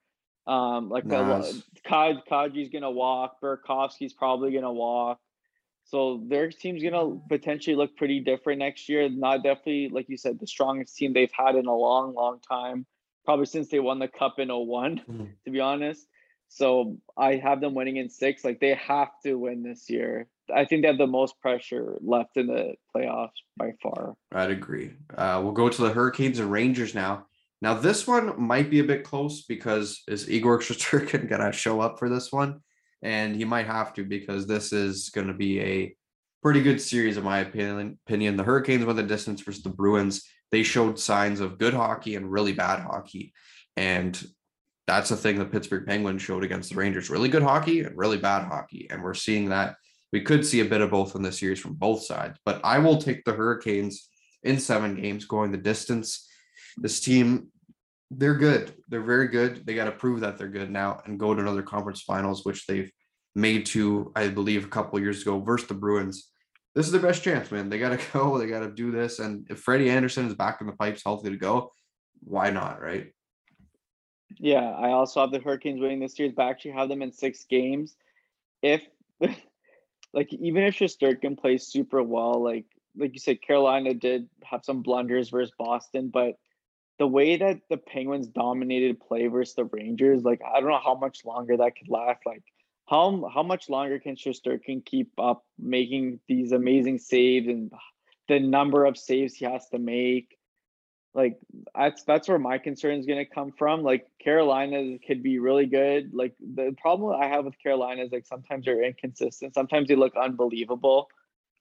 [0.46, 1.54] Um, like nice.
[1.54, 5.20] the Kaj Kadri's gonna walk, Burakovsky's probably gonna walk.
[5.86, 9.10] So their team's gonna potentially look pretty different next year.
[9.10, 12.86] Not definitely, like you said, the strongest team they've had in a long, long time.
[13.26, 15.26] Probably since they won the cup in 1 mm-hmm.
[15.46, 16.08] to be honest.
[16.50, 18.44] So I have them winning in six.
[18.44, 20.28] Like they have to win this year.
[20.54, 24.16] I think they have the most pressure left in the playoffs by far.
[24.32, 24.92] I'd agree.
[25.16, 27.26] Uh, we'll go to the Hurricanes and Rangers now.
[27.62, 31.80] Now, this one might be a bit close because is Igor Shesterkin going to show
[31.80, 32.60] up for this one?
[33.04, 35.96] And he might have to because this is going to be a
[36.42, 37.98] pretty good series, in my opinion.
[38.08, 38.38] Opinion.
[38.38, 40.24] The Hurricanes went the distance versus the Bruins.
[40.52, 43.34] They showed signs of good hockey and really bad hockey.
[43.76, 44.22] And
[44.88, 48.18] that's the thing the Pittsburgh Penguins showed against the Rangers really good hockey and really
[48.18, 48.88] bad hockey.
[48.90, 49.76] And we're seeing that
[50.12, 52.38] we could see a bit of both in this series from both sides.
[52.46, 54.10] But I will take the Hurricanes
[54.44, 56.30] in seven games going the distance.
[56.78, 57.48] This team
[58.18, 58.74] they're good.
[58.90, 59.66] They're very good.
[59.66, 62.66] They got to prove that they're good now and go to another conference finals, which
[62.68, 62.92] they've
[63.36, 66.30] made to, I believe, a couple years ago versus the Bruins.
[66.76, 67.70] This is their best chance, man.
[67.70, 68.38] They got to go.
[68.38, 69.20] They got to do this.
[69.20, 71.72] And if Freddie Anderson is back in the pipes, healthy to go,
[72.22, 73.12] why not, right?
[74.40, 77.12] Yeah, I also have the Hurricanes winning this series, but I actually have them in
[77.12, 77.96] six games.
[78.62, 78.82] If,
[80.14, 84.82] like, even if Shesterkin plays super well, like, like you said, Carolina did have some
[84.82, 86.36] blunders versus Boston, but
[87.00, 90.96] the way that the Penguins dominated play versus the Rangers, like I don't know how
[90.96, 92.22] much longer that could last.
[92.26, 92.44] Like
[92.88, 97.72] how how much longer can Shesterkin keep up making these amazing saves and
[98.28, 100.38] the number of saves he has to make?
[101.16, 101.40] Like
[101.76, 103.84] that's that's where my concern is going to come from.
[103.84, 106.12] Like Carolina could be really good.
[106.14, 109.54] Like the problem I have with Carolina is like sometimes they're inconsistent.
[109.54, 111.08] Sometimes they look unbelievable,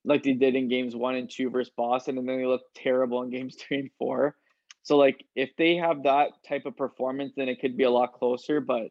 [0.04, 3.22] like they did in games one and two versus Boston, and then they look terrible
[3.22, 4.36] in games three and four.
[4.82, 8.14] So like if they have that type of performance, then it could be a lot
[8.14, 8.60] closer.
[8.60, 8.88] But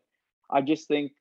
[0.49, 1.11] I just think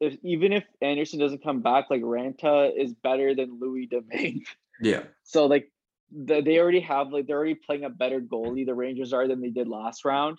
[0.00, 4.44] if even if Anderson doesn't come back, like Raanta is better than Louis Domingue.
[4.80, 5.02] Yeah.
[5.22, 5.70] So like
[6.10, 8.66] the, they already have like they're already playing a better goalie.
[8.66, 10.38] The Rangers are than they did last round.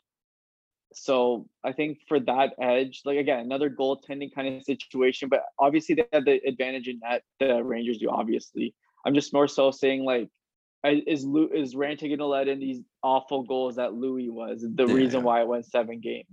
[0.94, 5.96] So I think for that edge, like again, another goaltending kind of situation, but obviously
[5.96, 8.10] they have the advantage in that the Rangers do.
[8.10, 8.74] Obviously,
[9.06, 10.30] I'm just more so saying like
[10.84, 14.94] is Lou is Raanta gonna let in these awful goals that Louis was the yeah.
[14.94, 16.28] reason why it went seven games?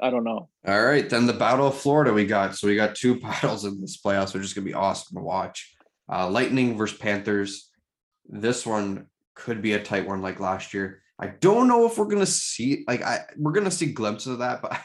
[0.00, 0.48] I don't know.
[0.66, 2.54] All right, then the Battle of Florida we got.
[2.56, 5.74] So we got two battles in this playoffs, which is gonna be awesome to watch.
[6.10, 7.70] Uh, Lightning versus Panthers.
[8.28, 11.02] This one could be a tight one like last year.
[11.18, 14.60] I don't know if we're gonna see like I we're gonna see glimpses of that,
[14.62, 14.78] but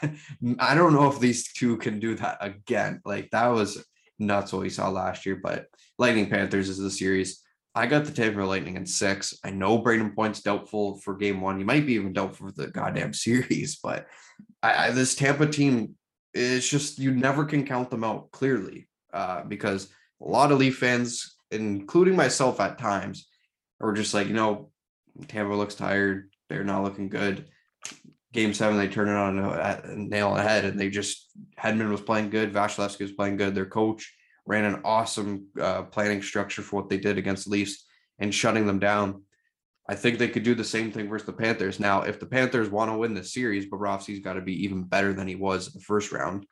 [0.58, 3.02] I don't know if these two can do that again.
[3.04, 3.84] Like that was
[4.18, 5.38] nuts what we saw last year.
[5.42, 5.66] But
[5.98, 7.41] Lightning Panthers is the series.
[7.74, 9.38] I got the Tampa Lightning in six.
[9.44, 11.58] I know Brayden Point's doubtful for game one.
[11.58, 14.06] He might be even doubtful for the goddamn series, but
[14.62, 15.94] I, I this Tampa team
[16.34, 20.78] it's just you never can count them out clearly uh, because a lot of Leaf
[20.78, 23.28] fans, including myself at times,
[23.80, 24.70] are just like, you know,
[25.28, 26.30] Tampa looks tired.
[26.48, 27.46] They're not looking good.
[28.32, 32.30] Game seven, they turn it on a nail ahead, and they just Hedman was playing
[32.30, 32.52] good.
[32.52, 33.54] Vasilevskiy was playing good.
[33.54, 34.14] Their coach
[34.52, 37.86] ran an awesome uh, planning structure for what they did against Leafs
[38.18, 39.22] and shutting them down.
[39.88, 41.80] I think they could do the same thing versus the Panthers.
[41.80, 45.14] Now, if the Panthers want to win this series, Bobrovsky's got to be even better
[45.14, 46.46] than he was in the first round.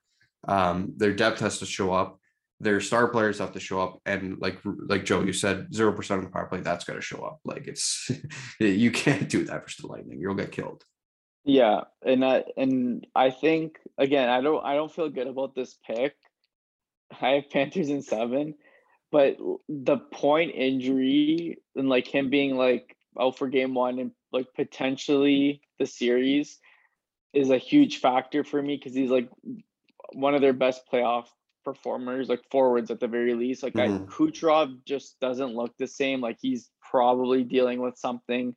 [0.49, 2.19] Um, their depth has to show up.
[2.59, 6.19] Their star players have to show up, and like like Joe, you said, zero percent
[6.19, 7.41] of the power play that's got to show up.
[7.45, 8.11] Like it's
[8.61, 10.21] you can't do that versus the Lightning.
[10.21, 10.83] You'll get killed.
[11.45, 15.79] Yeah, and I and I think again, I don't I don't feel good about this
[15.87, 16.15] pick.
[17.21, 18.55] I have Panthers in seven,
[19.11, 19.37] but
[19.69, 25.63] the point injury and like him being like out for game one and like potentially
[25.79, 26.59] the series
[27.33, 29.29] is a huge factor for me because he's like
[30.13, 31.27] one of their best playoff
[31.65, 33.63] performers, like forwards at the very least.
[33.63, 34.05] Like mm-hmm.
[34.05, 36.21] I, Kucherov just doesn't look the same.
[36.21, 38.55] Like he's probably dealing with something.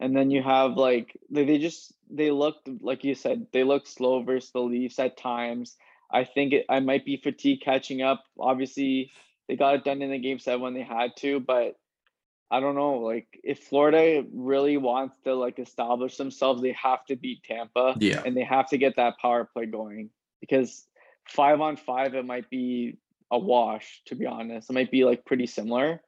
[0.00, 3.86] And then you have like they, they just they looked like you said they look
[3.86, 5.76] slow versus the Leafs at times.
[6.14, 8.24] I think it, I might be fatigue catching up.
[8.38, 9.10] Obviously,
[9.48, 11.76] they got it done in the game seven when they had to, but
[12.50, 12.98] I don't know.
[12.98, 17.96] Like if Florida really wants to like establish themselves, they have to beat Tampa.
[17.98, 18.22] Yeah.
[18.24, 20.10] And they have to get that power play going
[20.40, 20.86] because
[21.26, 22.98] five on five, it might be
[23.32, 24.70] a wash, to be honest.
[24.70, 26.00] It might be like pretty similar.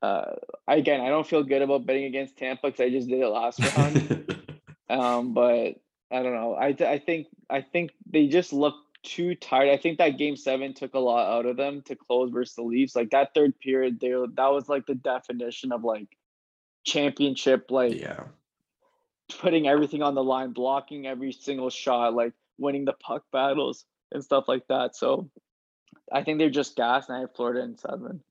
[0.00, 0.32] Uh,
[0.68, 3.58] again, I don't feel good about betting against Tampa because I just did it last
[3.76, 4.34] round.
[4.90, 5.80] um, but
[6.12, 6.54] I don't know.
[6.54, 9.70] I I think I think they just look too tired.
[9.70, 12.62] I think that game seven took a lot out of them to close versus the
[12.62, 12.96] Leafs.
[12.96, 16.08] Like that third period, they that was like the definition of like
[16.84, 18.24] championship, like yeah,
[19.40, 24.22] putting everything on the line, blocking every single shot, like winning the puck battles and
[24.22, 24.96] stuff like that.
[24.96, 25.30] So
[26.12, 28.22] I think they're just gas, and I have Florida in seven.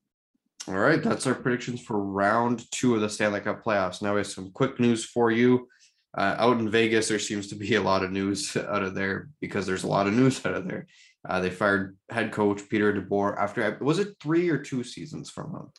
[0.68, 4.00] All right, that's our predictions for round two of the Stanley Cup playoffs.
[4.00, 5.68] Now we have some quick news for you
[6.16, 9.30] uh, out in Vegas, there seems to be a lot of news out of there
[9.40, 10.86] because there's a lot of news out of there.
[11.28, 15.52] Uh, they fired head coach Peter DeBoer after was it three or two seasons from
[15.52, 15.70] him?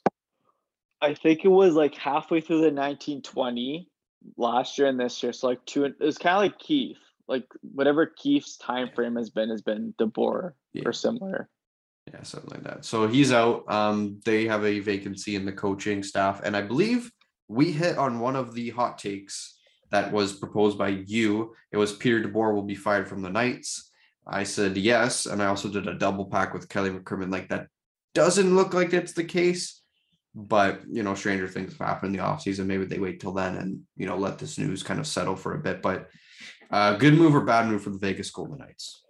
[1.01, 3.89] I think it was like halfway through the 1920
[4.37, 5.33] last year and this year.
[5.33, 6.97] So like two, it was kind of like Keith.
[7.27, 10.83] like whatever Keith's time frame has been has been DeBoer yeah.
[10.85, 11.49] or similar.
[12.11, 12.85] Yeah, something like that.
[12.85, 13.69] So he's out.
[13.71, 17.11] Um, they have a vacancy in the coaching staff, and I believe
[17.47, 19.57] we hit on one of the hot takes
[19.93, 21.55] that was proposed by you.
[21.71, 23.91] It was Peter DeBoer will be fired from the Knights.
[24.25, 27.31] I said yes, and I also did a double pack with Kelly McCrimmon.
[27.31, 27.67] Like that
[28.15, 29.83] doesn't look like it's the case,
[30.33, 32.65] but you know, stranger things have happened in the offseason.
[32.65, 35.53] Maybe they wait till then and you know let this news kind of settle for
[35.53, 35.83] a bit.
[35.83, 36.09] But
[36.71, 39.03] uh, good move or bad move for the Vegas Golden Knights?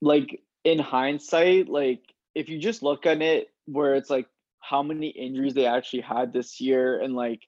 [0.00, 2.00] Like in hindsight, like
[2.34, 4.26] if you just look at it, where it's like
[4.60, 7.42] how many injuries they actually had this year, and like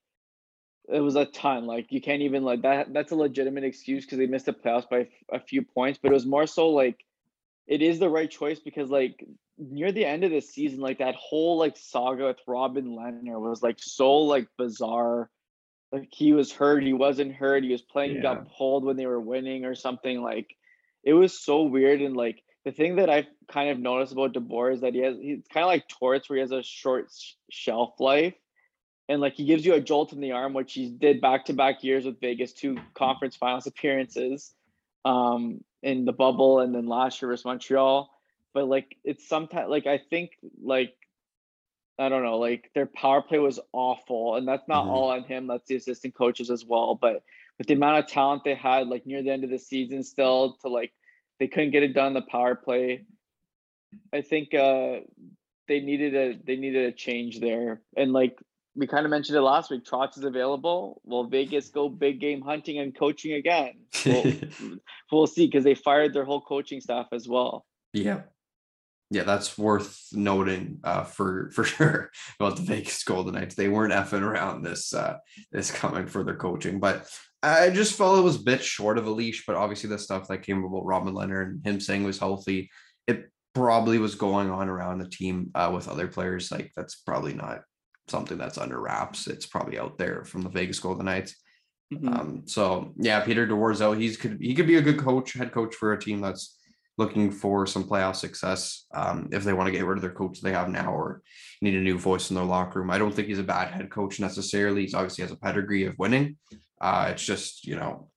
[0.90, 1.66] it was a ton.
[1.66, 2.92] Like you can't even like that.
[2.92, 5.98] That's a legitimate excuse because they missed the playoffs by a few points.
[6.02, 7.04] But it was more so like
[7.66, 9.24] it is the right choice because like
[9.58, 13.62] near the end of the season, like that whole like saga with Robin Lehner was
[13.62, 15.30] like so like bizarre.
[15.92, 18.22] Like he was hurt, he wasn't hurt, he was playing, yeah.
[18.22, 20.22] got pulled when they were winning or something.
[20.22, 20.56] Like
[21.04, 24.74] it was so weird and like the thing that I've kind of noticed about DeBoer
[24.74, 27.10] is that he has he's kind of like Torts where he has a short
[27.50, 28.34] shelf life
[29.08, 31.54] and like he gives you a jolt in the arm, which he did back to
[31.54, 34.52] back years with Vegas, two conference finals appearances
[35.04, 38.10] um, in the bubble, and then last year was Montreal.
[38.52, 40.32] But like it's sometimes like I think
[40.62, 40.94] like
[41.98, 44.90] I don't know, like their power play was awful, and that's not mm-hmm.
[44.90, 45.46] all on him.
[45.46, 46.94] That's the assistant coaches as well.
[47.00, 47.22] But
[47.56, 50.56] with the amount of talent they had, like near the end of the season, still
[50.62, 50.92] to like
[51.40, 53.04] they couldn't get it done the power play.
[54.12, 55.00] I think uh
[55.66, 58.38] they needed a they needed a change there, and like
[58.74, 59.84] we kind of mentioned it last week.
[59.84, 61.00] Trotz is available.
[61.04, 63.74] Will Vegas go big game hunting and coaching again?
[64.04, 64.34] We'll,
[65.12, 67.64] we'll see because they fired their whole coaching staff as well.
[67.92, 68.22] Yeah,
[69.10, 73.54] yeah, that's worth noting uh, for for sure about the Vegas Golden Knights.
[73.54, 75.18] They weren't effing around this uh,
[75.50, 77.08] this coming for their coaching, but
[77.42, 79.44] I just felt it was a bit short of a leash.
[79.46, 82.70] But obviously, the stuff that came about Robin Lehner and him saying was healthy,
[83.06, 86.50] it probably was going on around the team uh, with other players.
[86.50, 87.62] Like that's probably not
[88.10, 89.26] something that's under wraps.
[89.26, 91.36] It's probably out there from the Vegas Golden Knights.
[91.92, 92.18] Mhm.
[92.18, 93.98] Um, so yeah, Peter DeBoer's out.
[93.98, 96.58] He's could he could be a good coach, head coach for a team that's
[96.98, 98.86] looking for some playoff success.
[98.92, 101.22] Um, if they want to get rid of their coach they have now or
[101.62, 102.90] need a new voice in their locker room.
[102.90, 104.82] I don't think he's a bad head coach necessarily.
[104.82, 106.36] He's obviously has a pedigree of winning.
[106.80, 108.10] Uh, it's just you know,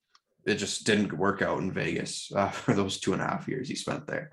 [0.46, 3.70] it just didn't work out in Vegas uh, for those two and a half years
[3.70, 4.32] he spent there.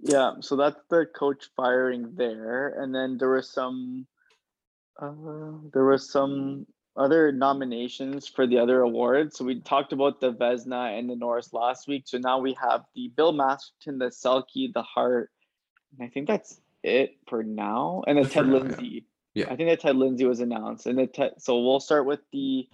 [0.00, 4.06] Yeah, so that's the coach firing there, and then there was some,
[5.00, 5.12] uh,
[5.72, 6.66] there were some
[6.96, 9.36] other nominations for the other awards.
[9.36, 12.04] So we talked about the Vezina and the Norris last week.
[12.06, 15.30] So now we have the Bill Masterton, the Selke, the Hart,
[15.92, 18.02] and I think that's it for now.
[18.06, 18.62] And the Ted now, yeah.
[18.62, 19.04] Lindsay.
[19.34, 19.44] Yeah.
[19.50, 22.66] I think that Ted Lindsay was announced, and the Ted, so we'll start with the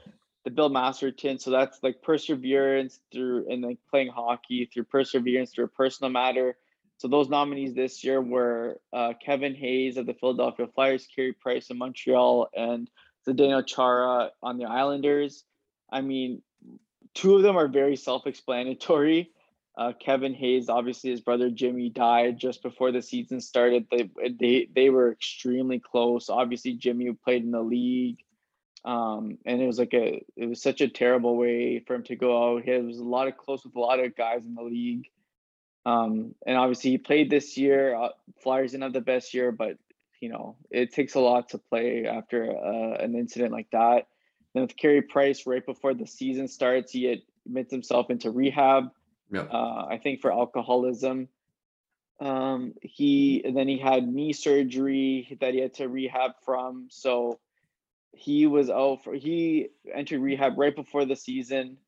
[0.45, 1.39] the Bill Masterton.
[1.39, 6.57] So that's like perseverance through and like playing hockey through perseverance through a personal matter.
[7.03, 11.69] So those nominees this year were uh, Kevin Hayes of the Philadelphia Flyers, Carey Price
[11.69, 12.89] of Montreal, and
[13.27, 15.43] Zdeno Chara on the Islanders.
[15.91, 16.43] I mean,
[17.13, 19.33] two of them are very self-explanatory.
[19.77, 23.89] Uh, Kevin Hayes, obviously, his brother Jimmy died just before the season started.
[23.91, 26.31] They they they were extremely close.
[26.31, 28.19] Obviously, Jimmy played in the league,
[28.85, 32.15] um, and it was like a it was such a terrible way for him to
[32.15, 32.63] go out.
[32.63, 35.09] He was a lot of close with a lot of guys in the league.
[35.85, 37.95] Um, and obviously he played this year.
[37.95, 38.11] Uh,
[38.43, 39.79] Flyers didn't have the best year, but
[40.21, 44.07] you know it takes a lot to play after uh, an incident like that.
[44.55, 48.91] Then with Carey Price, right before the season starts, he admits himself into rehab.
[49.33, 49.49] Yep.
[49.53, 51.29] Uh, I think for alcoholism.
[52.21, 56.87] Um, he then he had knee surgery that he had to rehab from.
[56.91, 57.41] So
[58.13, 61.79] he was out for he entered rehab right before the season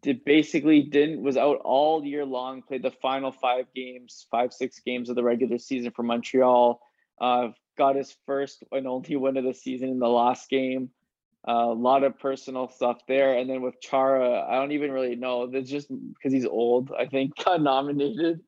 [0.00, 4.80] did basically didn't was out all year long played the final five games five six
[4.80, 6.80] games of the regular season for montreal.
[7.20, 10.90] Uh, got his first and only win of the season in the last game.
[11.46, 13.36] Uh, a lot of personal stuff there.
[13.36, 15.48] And then with chara i don't even really know.
[15.48, 18.40] That's just because he's old i think got nominated.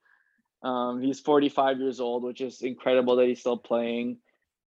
[0.63, 4.19] Um, he's 45 years old which is incredible that he's still playing.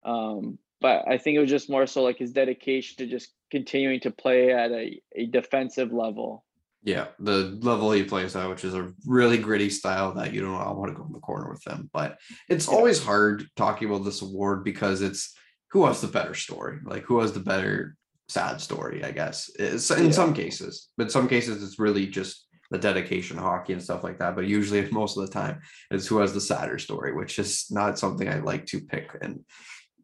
[0.05, 4.01] Um, but I think it was just more so like his dedication to just continuing
[4.01, 6.45] to play at a, a defensive level.
[6.85, 10.53] Yeah, the level he plays at, which is a really gritty style that you don't
[10.53, 11.91] want to go in the corner with them.
[11.93, 12.19] But
[12.49, 12.75] it's Yeah.
[12.75, 15.35] always hard talking about this award because it's
[15.73, 17.97] who has the better story, like who has the better
[18.29, 19.51] sad story, I guess.
[19.59, 20.11] It's in Yeah.
[20.13, 24.37] some cases, but some cases it's really just the dedication hockey and stuff like that.
[24.37, 27.99] But usually, most of the time, it's who has the sadder story, which is not
[27.99, 29.11] something I like to pick.
[29.21, 29.45] And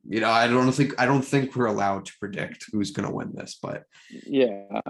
[0.08, 3.14] you know, I don't think I don't think we're allowed to predict who's going to
[3.14, 3.84] win this, but
[4.26, 4.80] Yeah.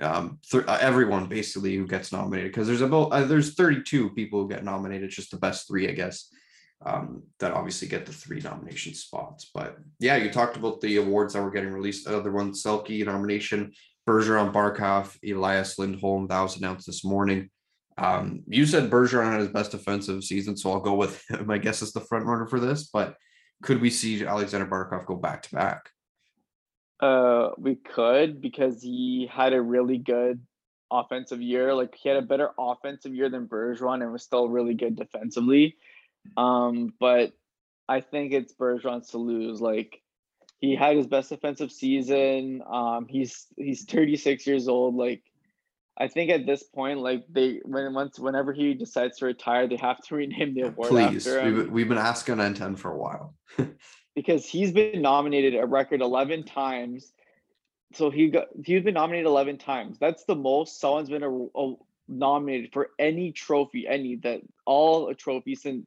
[0.00, 4.42] um th- uh, everyone basically who gets nominated because there's about uh, there's 32 people
[4.42, 6.30] who get nominated just the best three i guess
[6.86, 11.34] um that obviously get the three nomination spots but yeah you talked about the awards
[11.34, 13.72] that were getting released another one Selke nomination
[14.08, 17.50] bergeron barkov elias lindholm that was announced this morning
[17.96, 21.58] um you said bergeron had his best defensive season so i'll go with him i
[21.58, 23.16] guess is the front runner for this but
[23.62, 25.90] could we see alexander barkov go back to back
[27.00, 30.40] Uh, we could because he had a really good
[30.90, 31.74] offensive year.
[31.74, 35.76] Like he had a better offensive year than Bergeron and was still really good defensively.
[36.36, 37.32] Um, but
[37.88, 39.60] I think it's Bergeron's to lose.
[39.60, 40.02] Like
[40.58, 42.62] he had his best offensive season.
[42.66, 44.94] Um, he's he's 36 years old.
[44.96, 45.22] Like
[46.00, 49.76] I think at this point, like they when once whenever he decides to retire, they
[49.76, 52.96] have to rename the award please after him we've, we've been asking n10 for a
[52.96, 53.34] while
[54.14, 57.12] because he's been nominated a record 11 times.
[57.94, 59.98] So he got he's been nominated 11 times.
[59.98, 61.74] That's the most someone's been a, a-
[62.06, 65.86] nominated for any trophy, any that all a trophy since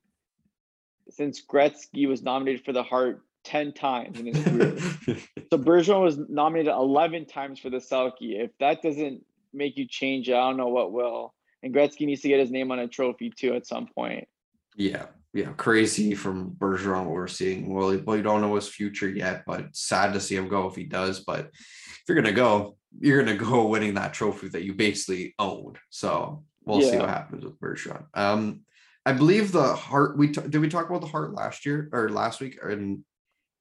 [1.10, 4.78] since Gretzky was nominated for the Hart 10 times in his career.
[5.50, 8.14] so Bergeron was nominated 11 times for the Selke.
[8.22, 9.24] If that doesn't
[9.54, 11.34] make you change it, I don't know what will.
[11.64, 14.28] And Gretzky needs to get his name on a trophy too at some point.
[14.76, 17.74] Yeah, yeah, crazy from Bergeron what we're seeing.
[17.74, 20.84] Well, we don't know his future yet, but sad to see him go if he
[20.84, 21.22] does.
[21.22, 25.78] But if you're gonna go, you're gonna go winning that trophy that you basically owned.
[25.90, 28.06] So we'll see what happens with Bergeron.
[28.14, 28.62] Um,
[29.06, 30.18] I believe the Hart.
[30.18, 33.04] We t- did we talk about the Hart last year or last week, or and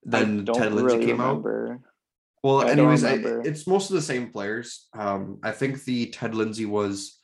[0.02, 1.44] then Ted Lindsay really came out.
[2.42, 3.14] Well, I anyways, I,
[3.44, 4.88] it's most of the same players.
[4.98, 7.18] Um, I think the Ted Lindsay was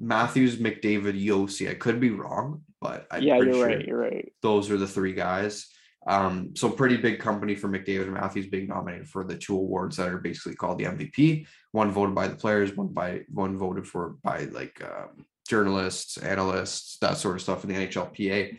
[0.00, 1.70] Matthews, McDavid, Josi.
[1.70, 3.86] I could be wrong, but I'm yeah, you're sure right.
[3.86, 4.32] You're right.
[4.40, 5.68] those are the three guys.
[6.06, 9.96] Um, so pretty big company for McDavid and Matthews being nominated for the two awards
[9.96, 11.46] that are basically called the MVP.
[11.70, 16.98] One voted by the players, one by one voted for by like um, journalists, analysts,
[17.00, 18.56] that sort of stuff in the NHLPA.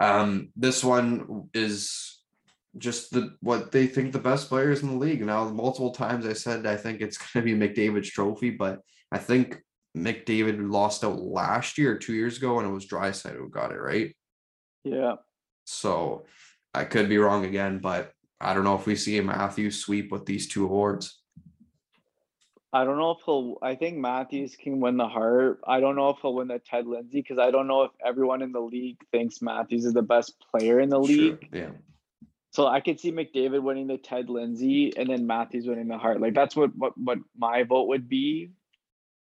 [0.00, 2.19] Um, this one is
[2.78, 5.24] just the what they think the best players in the league.
[5.24, 8.80] Now, multiple times I said I think it's going to be McDavid's trophy, but
[9.12, 9.60] I think
[9.96, 13.80] McDavid lost out last year, two years ago, and it was Draisaitl who got it
[13.80, 14.14] right.
[14.84, 15.16] Yeah.
[15.64, 16.24] So
[16.74, 20.12] I could be wrong again, but I don't know if we see a Matthews sweep
[20.12, 21.20] with these two awards.
[22.72, 23.58] I don't know if he'll.
[23.62, 25.60] I think Matthews can win the Hart.
[25.66, 28.42] I don't know if he'll win the Ted Lindsay because I don't know if everyone
[28.42, 31.48] in the league thinks Matthews is the best player in the league.
[31.52, 31.60] Sure.
[31.60, 31.70] Yeah.
[32.52, 36.20] So I could see McDavid winning the Ted Lindsay and then Matthews winning the Hart.
[36.20, 38.50] Like that's what what what my vote would be.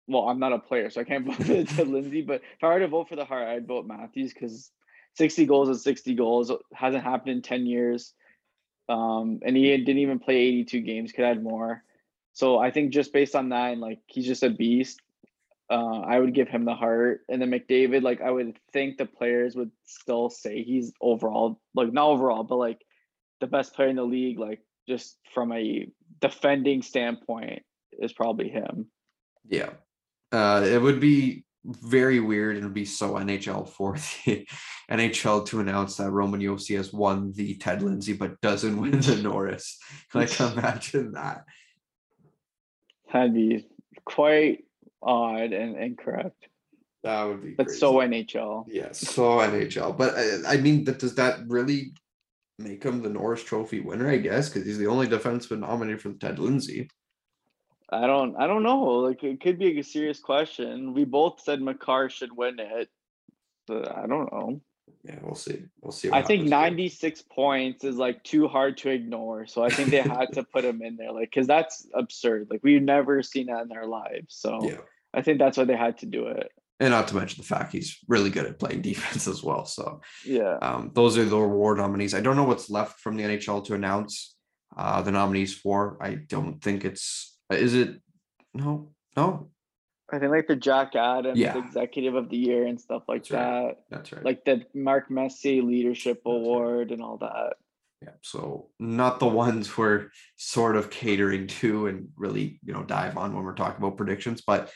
[0.06, 2.22] Well, I'm not a player, so I can't vote for the Ted Lindsay.
[2.22, 4.70] But if I were to vote for the Hart, I'd vote Matthews because
[5.16, 6.52] 60 goals is 60 goals.
[6.72, 8.14] Hasn't happened in 10 years.
[8.88, 11.12] Um, and he didn't even play 82 games.
[11.12, 11.82] Could add more.
[12.32, 15.00] So I think just based on that, and like he's just a beast.
[15.68, 18.02] Uh, I would give him the Hart, and then McDavid.
[18.02, 22.56] Like I would think the players would still say he's overall, like not overall, but
[22.56, 22.80] like
[23.41, 24.39] the best player in the league.
[24.39, 25.86] Like just from a
[26.20, 27.62] defending standpoint,
[27.99, 28.86] is probably him.
[29.49, 29.70] Yeah,
[30.32, 34.47] uh, it would be very weird and be so NHL for the
[34.91, 39.16] NHL to announce that Roman Josi has won the Ted Lindsay but doesn't win the
[39.22, 39.78] Norris.
[40.14, 41.45] Like imagine that.
[43.12, 43.66] That'd be
[44.05, 44.64] quite
[45.03, 46.49] odd and incorrect.
[47.05, 47.51] That would be.
[47.51, 47.80] But crazy.
[47.80, 48.64] so NHL.
[48.68, 49.97] Yes, so NHL.
[49.97, 51.93] But I, I mean, that does that really
[52.59, 54.09] make him the Norris Trophy winner?
[54.09, 56.90] I guess because he's the only defenseman nominated for the Ted Lindsay.
[57.90, 58.36] I don't.
[58.36, 58.82] I don't know.
[58.84, 60.92] Like it could be a serious question.
[60.92, 62.88] We both said Makar should win it,
[63.66, 64.61] but I don't know.
[65.04, 65.62] Yeah, we'll see.
[65.80, 66.11] We'll see.
[66.12, 69.46] I think 96 points is like too hard to ignore.
[69.46, 72.48] So I think they had to put him in there, like, because that's absurd.
[72.50, 74.34] Like we've never seen that in our lives.
[74.34, 74.78] So Yeah.
[75.14, 76.52] I think that's why they had to do it.
[76.80, 79.64] And not to mention the fact he's really good at playing defense as well.
[79.64, 80.58] So Yeah.
[80.62, 82.14] um, those are the award nominees.
[82.14, 84.36] I don't know what's left from the NHL to announce
[84.76, 85.98] uh, the nominees for.
[86.00, 87.36] I don't think it's.
[87.50, 88.00] Is it?
[88.54, 89.50] No, no.
[90.10, 91.58] I think like the Jack Adams Yeah.
[91.58, 93.66] Executive of the Year and stuff like That's right.
[93.66, 93.76] that.
[93.90, 94.24] That's right.
[94.24, 96.32] Like the Mark Messier Leadership That's right.
[96.40, 97.54] Award and all that.
[98.02, 103.16] Yeah, so not the ones we're sort of catering to and really, you know, dive
[103.18, 104.70] on when we're talking about predictions, but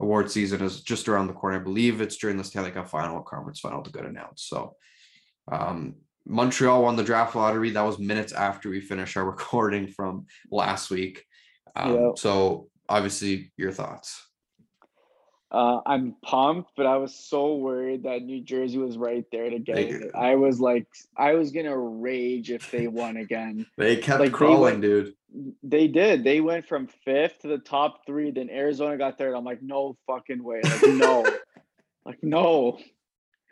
[0.00, 1.56] award season is just around the corner.
[1.56, 4.48] I believe it's during the Stanley Cup final, conference final to get announced.
[4.48, 4.74] So
[5.50, 5.94] um
[6.26, 7.70] Montreal won the draft lottery.
[7.70, 11.22] That was minutes after we finished our recording from last week.
[11.76, 12.18] Um, Yep.
[12.18, 14.26] so obviously your thoughts.
[15.54, 19.58] Uh, I'm pumped, but I was so worried that New Jersey was right there to
[19.60, 20.10] get They- it.
[20.12, 20.86] I was like,
[21.16, 23.64] I was gonna rage if they won again.
[23.78, 25.14] They kept Like, they crawling, went- dude.
[25.62, 26.24] They did.
[26.24, 28.30] They went from fifth to the top three.
[28.32, 29.34] Then Arizona got third.
[29.34, 30.60] I'm like, no fucking way.
[30.64, 31.24] Like, no,
[32.04, 32.78] like no.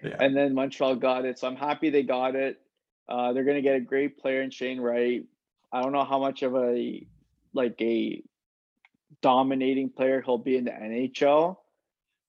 [0.03, 0.17] Yeah.
[0.19, 1.39] And then Montreal got it.
[1.39, 2.61] So I'm happy they got it.
[3.09, 5.25] Uh, they're gonna get a great player in Shane Wright.
[5.73, 7.07] I don't know how much of a
[7.55, 8.23] like a
[9.21, 11.57] dominating player he'll be in the NHL.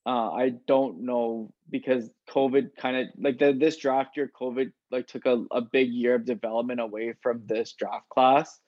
[0.05, 5.07] Uh, I don't know because COVID kind of like the, this draft year, COVID like
[5.07, 8.59] took a, a big year of development away from this draft class.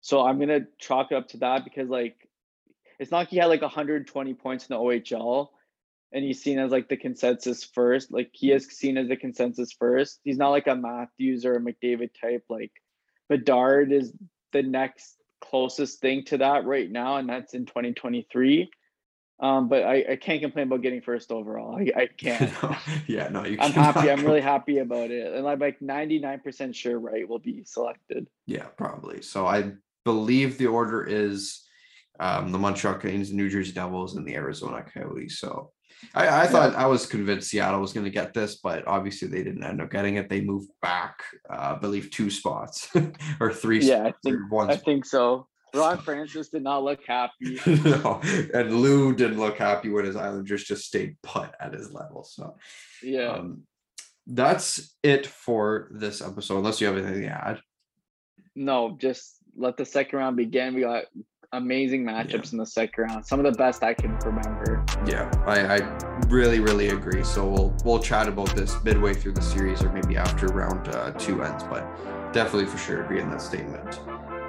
[0.00, 2.16] So I'm gonna chalk it up to that because like
[2.98, 5.48] it's not like he had like 120 points in the OHL
[6.12, 8.12] and he's seen as like the consensus first.
[8.12, 10.20] Like he is seen as the consensus first.
[10.22, 12.44] He's not like a Matthews or a McDavid type.
[12.48, 12.72] Like
[13.28, 14.12] Bedard is
[14.52, 18.70] the next closest thing to that right now, and that's in 2023.
[19.40, 21.76] Um, but I, I can't complain about getting first overall.
[21.76, 22.52] I, I can't.
[23.06, 24.10] yeah, no, you I'm cannot happy.
[24.10, 25.32] I'm really happy about it.
[25.34, 28.28] And I'm like 99% sure Wright will be selected.
[28.46, 29.22] Yeah, probably.
[29.22, 29.72] So I
[30.04, 31.62] believe the order is
[32.20, 35.38] um, the Montreal Canadiens, the New Jersey Devils, and the Arizona Coyotes.
[35.38, 35.72] So
[36.14, 39.42] I, I thought I was convinced Seattle was going to get this, but obviously they
[39.42, 40.28] didn't end up getting it.
[40.28, 42.88] They moved back, uh, I believe, two spots
[43.40, 43.80] or three.
[43.80, 45.48] Yeah, I think one I think so.
[45.74, 47.58] Ron Francis did not look happy.
[47.66, 48.20] no,
[48.54, 52.24] and Lou didn't look happy when his Islanders just stayed put at his level.
[52.24, 52.56] So
[53.02, 53.32] Yeah.
[53.32, 53.62] um,
[54.26, 56.58] that's it for this episode.
[56.58, 57.60] Unless you have anything to add.
[58.54, 60.74] no, just let the second round begin.
[60.74, 61.04] We got
[61.52, 63.24] amazing matchups in the second round.
[63.26, 64.84] Some of the best I can remember.
[65.06, 65.78] Yeah, I, I
[66.28, 67.22] really, really agree.
[67.22, 71.12] So we'll we'll chat about this midway through the series, or maybe after round uh,
[71.12, 71.62] two ends.
[71.64, 71.84] But
[72.32, 74.00] definitely for sure agree in that statement.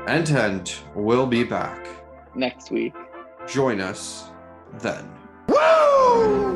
[0.08, 1.88] End to end, we'll be back.
[2.36, 2.94] Next week.
[3.48, 4.26] Join us
[4.80, 5.10] then.
[5.48, 6.55] Woo!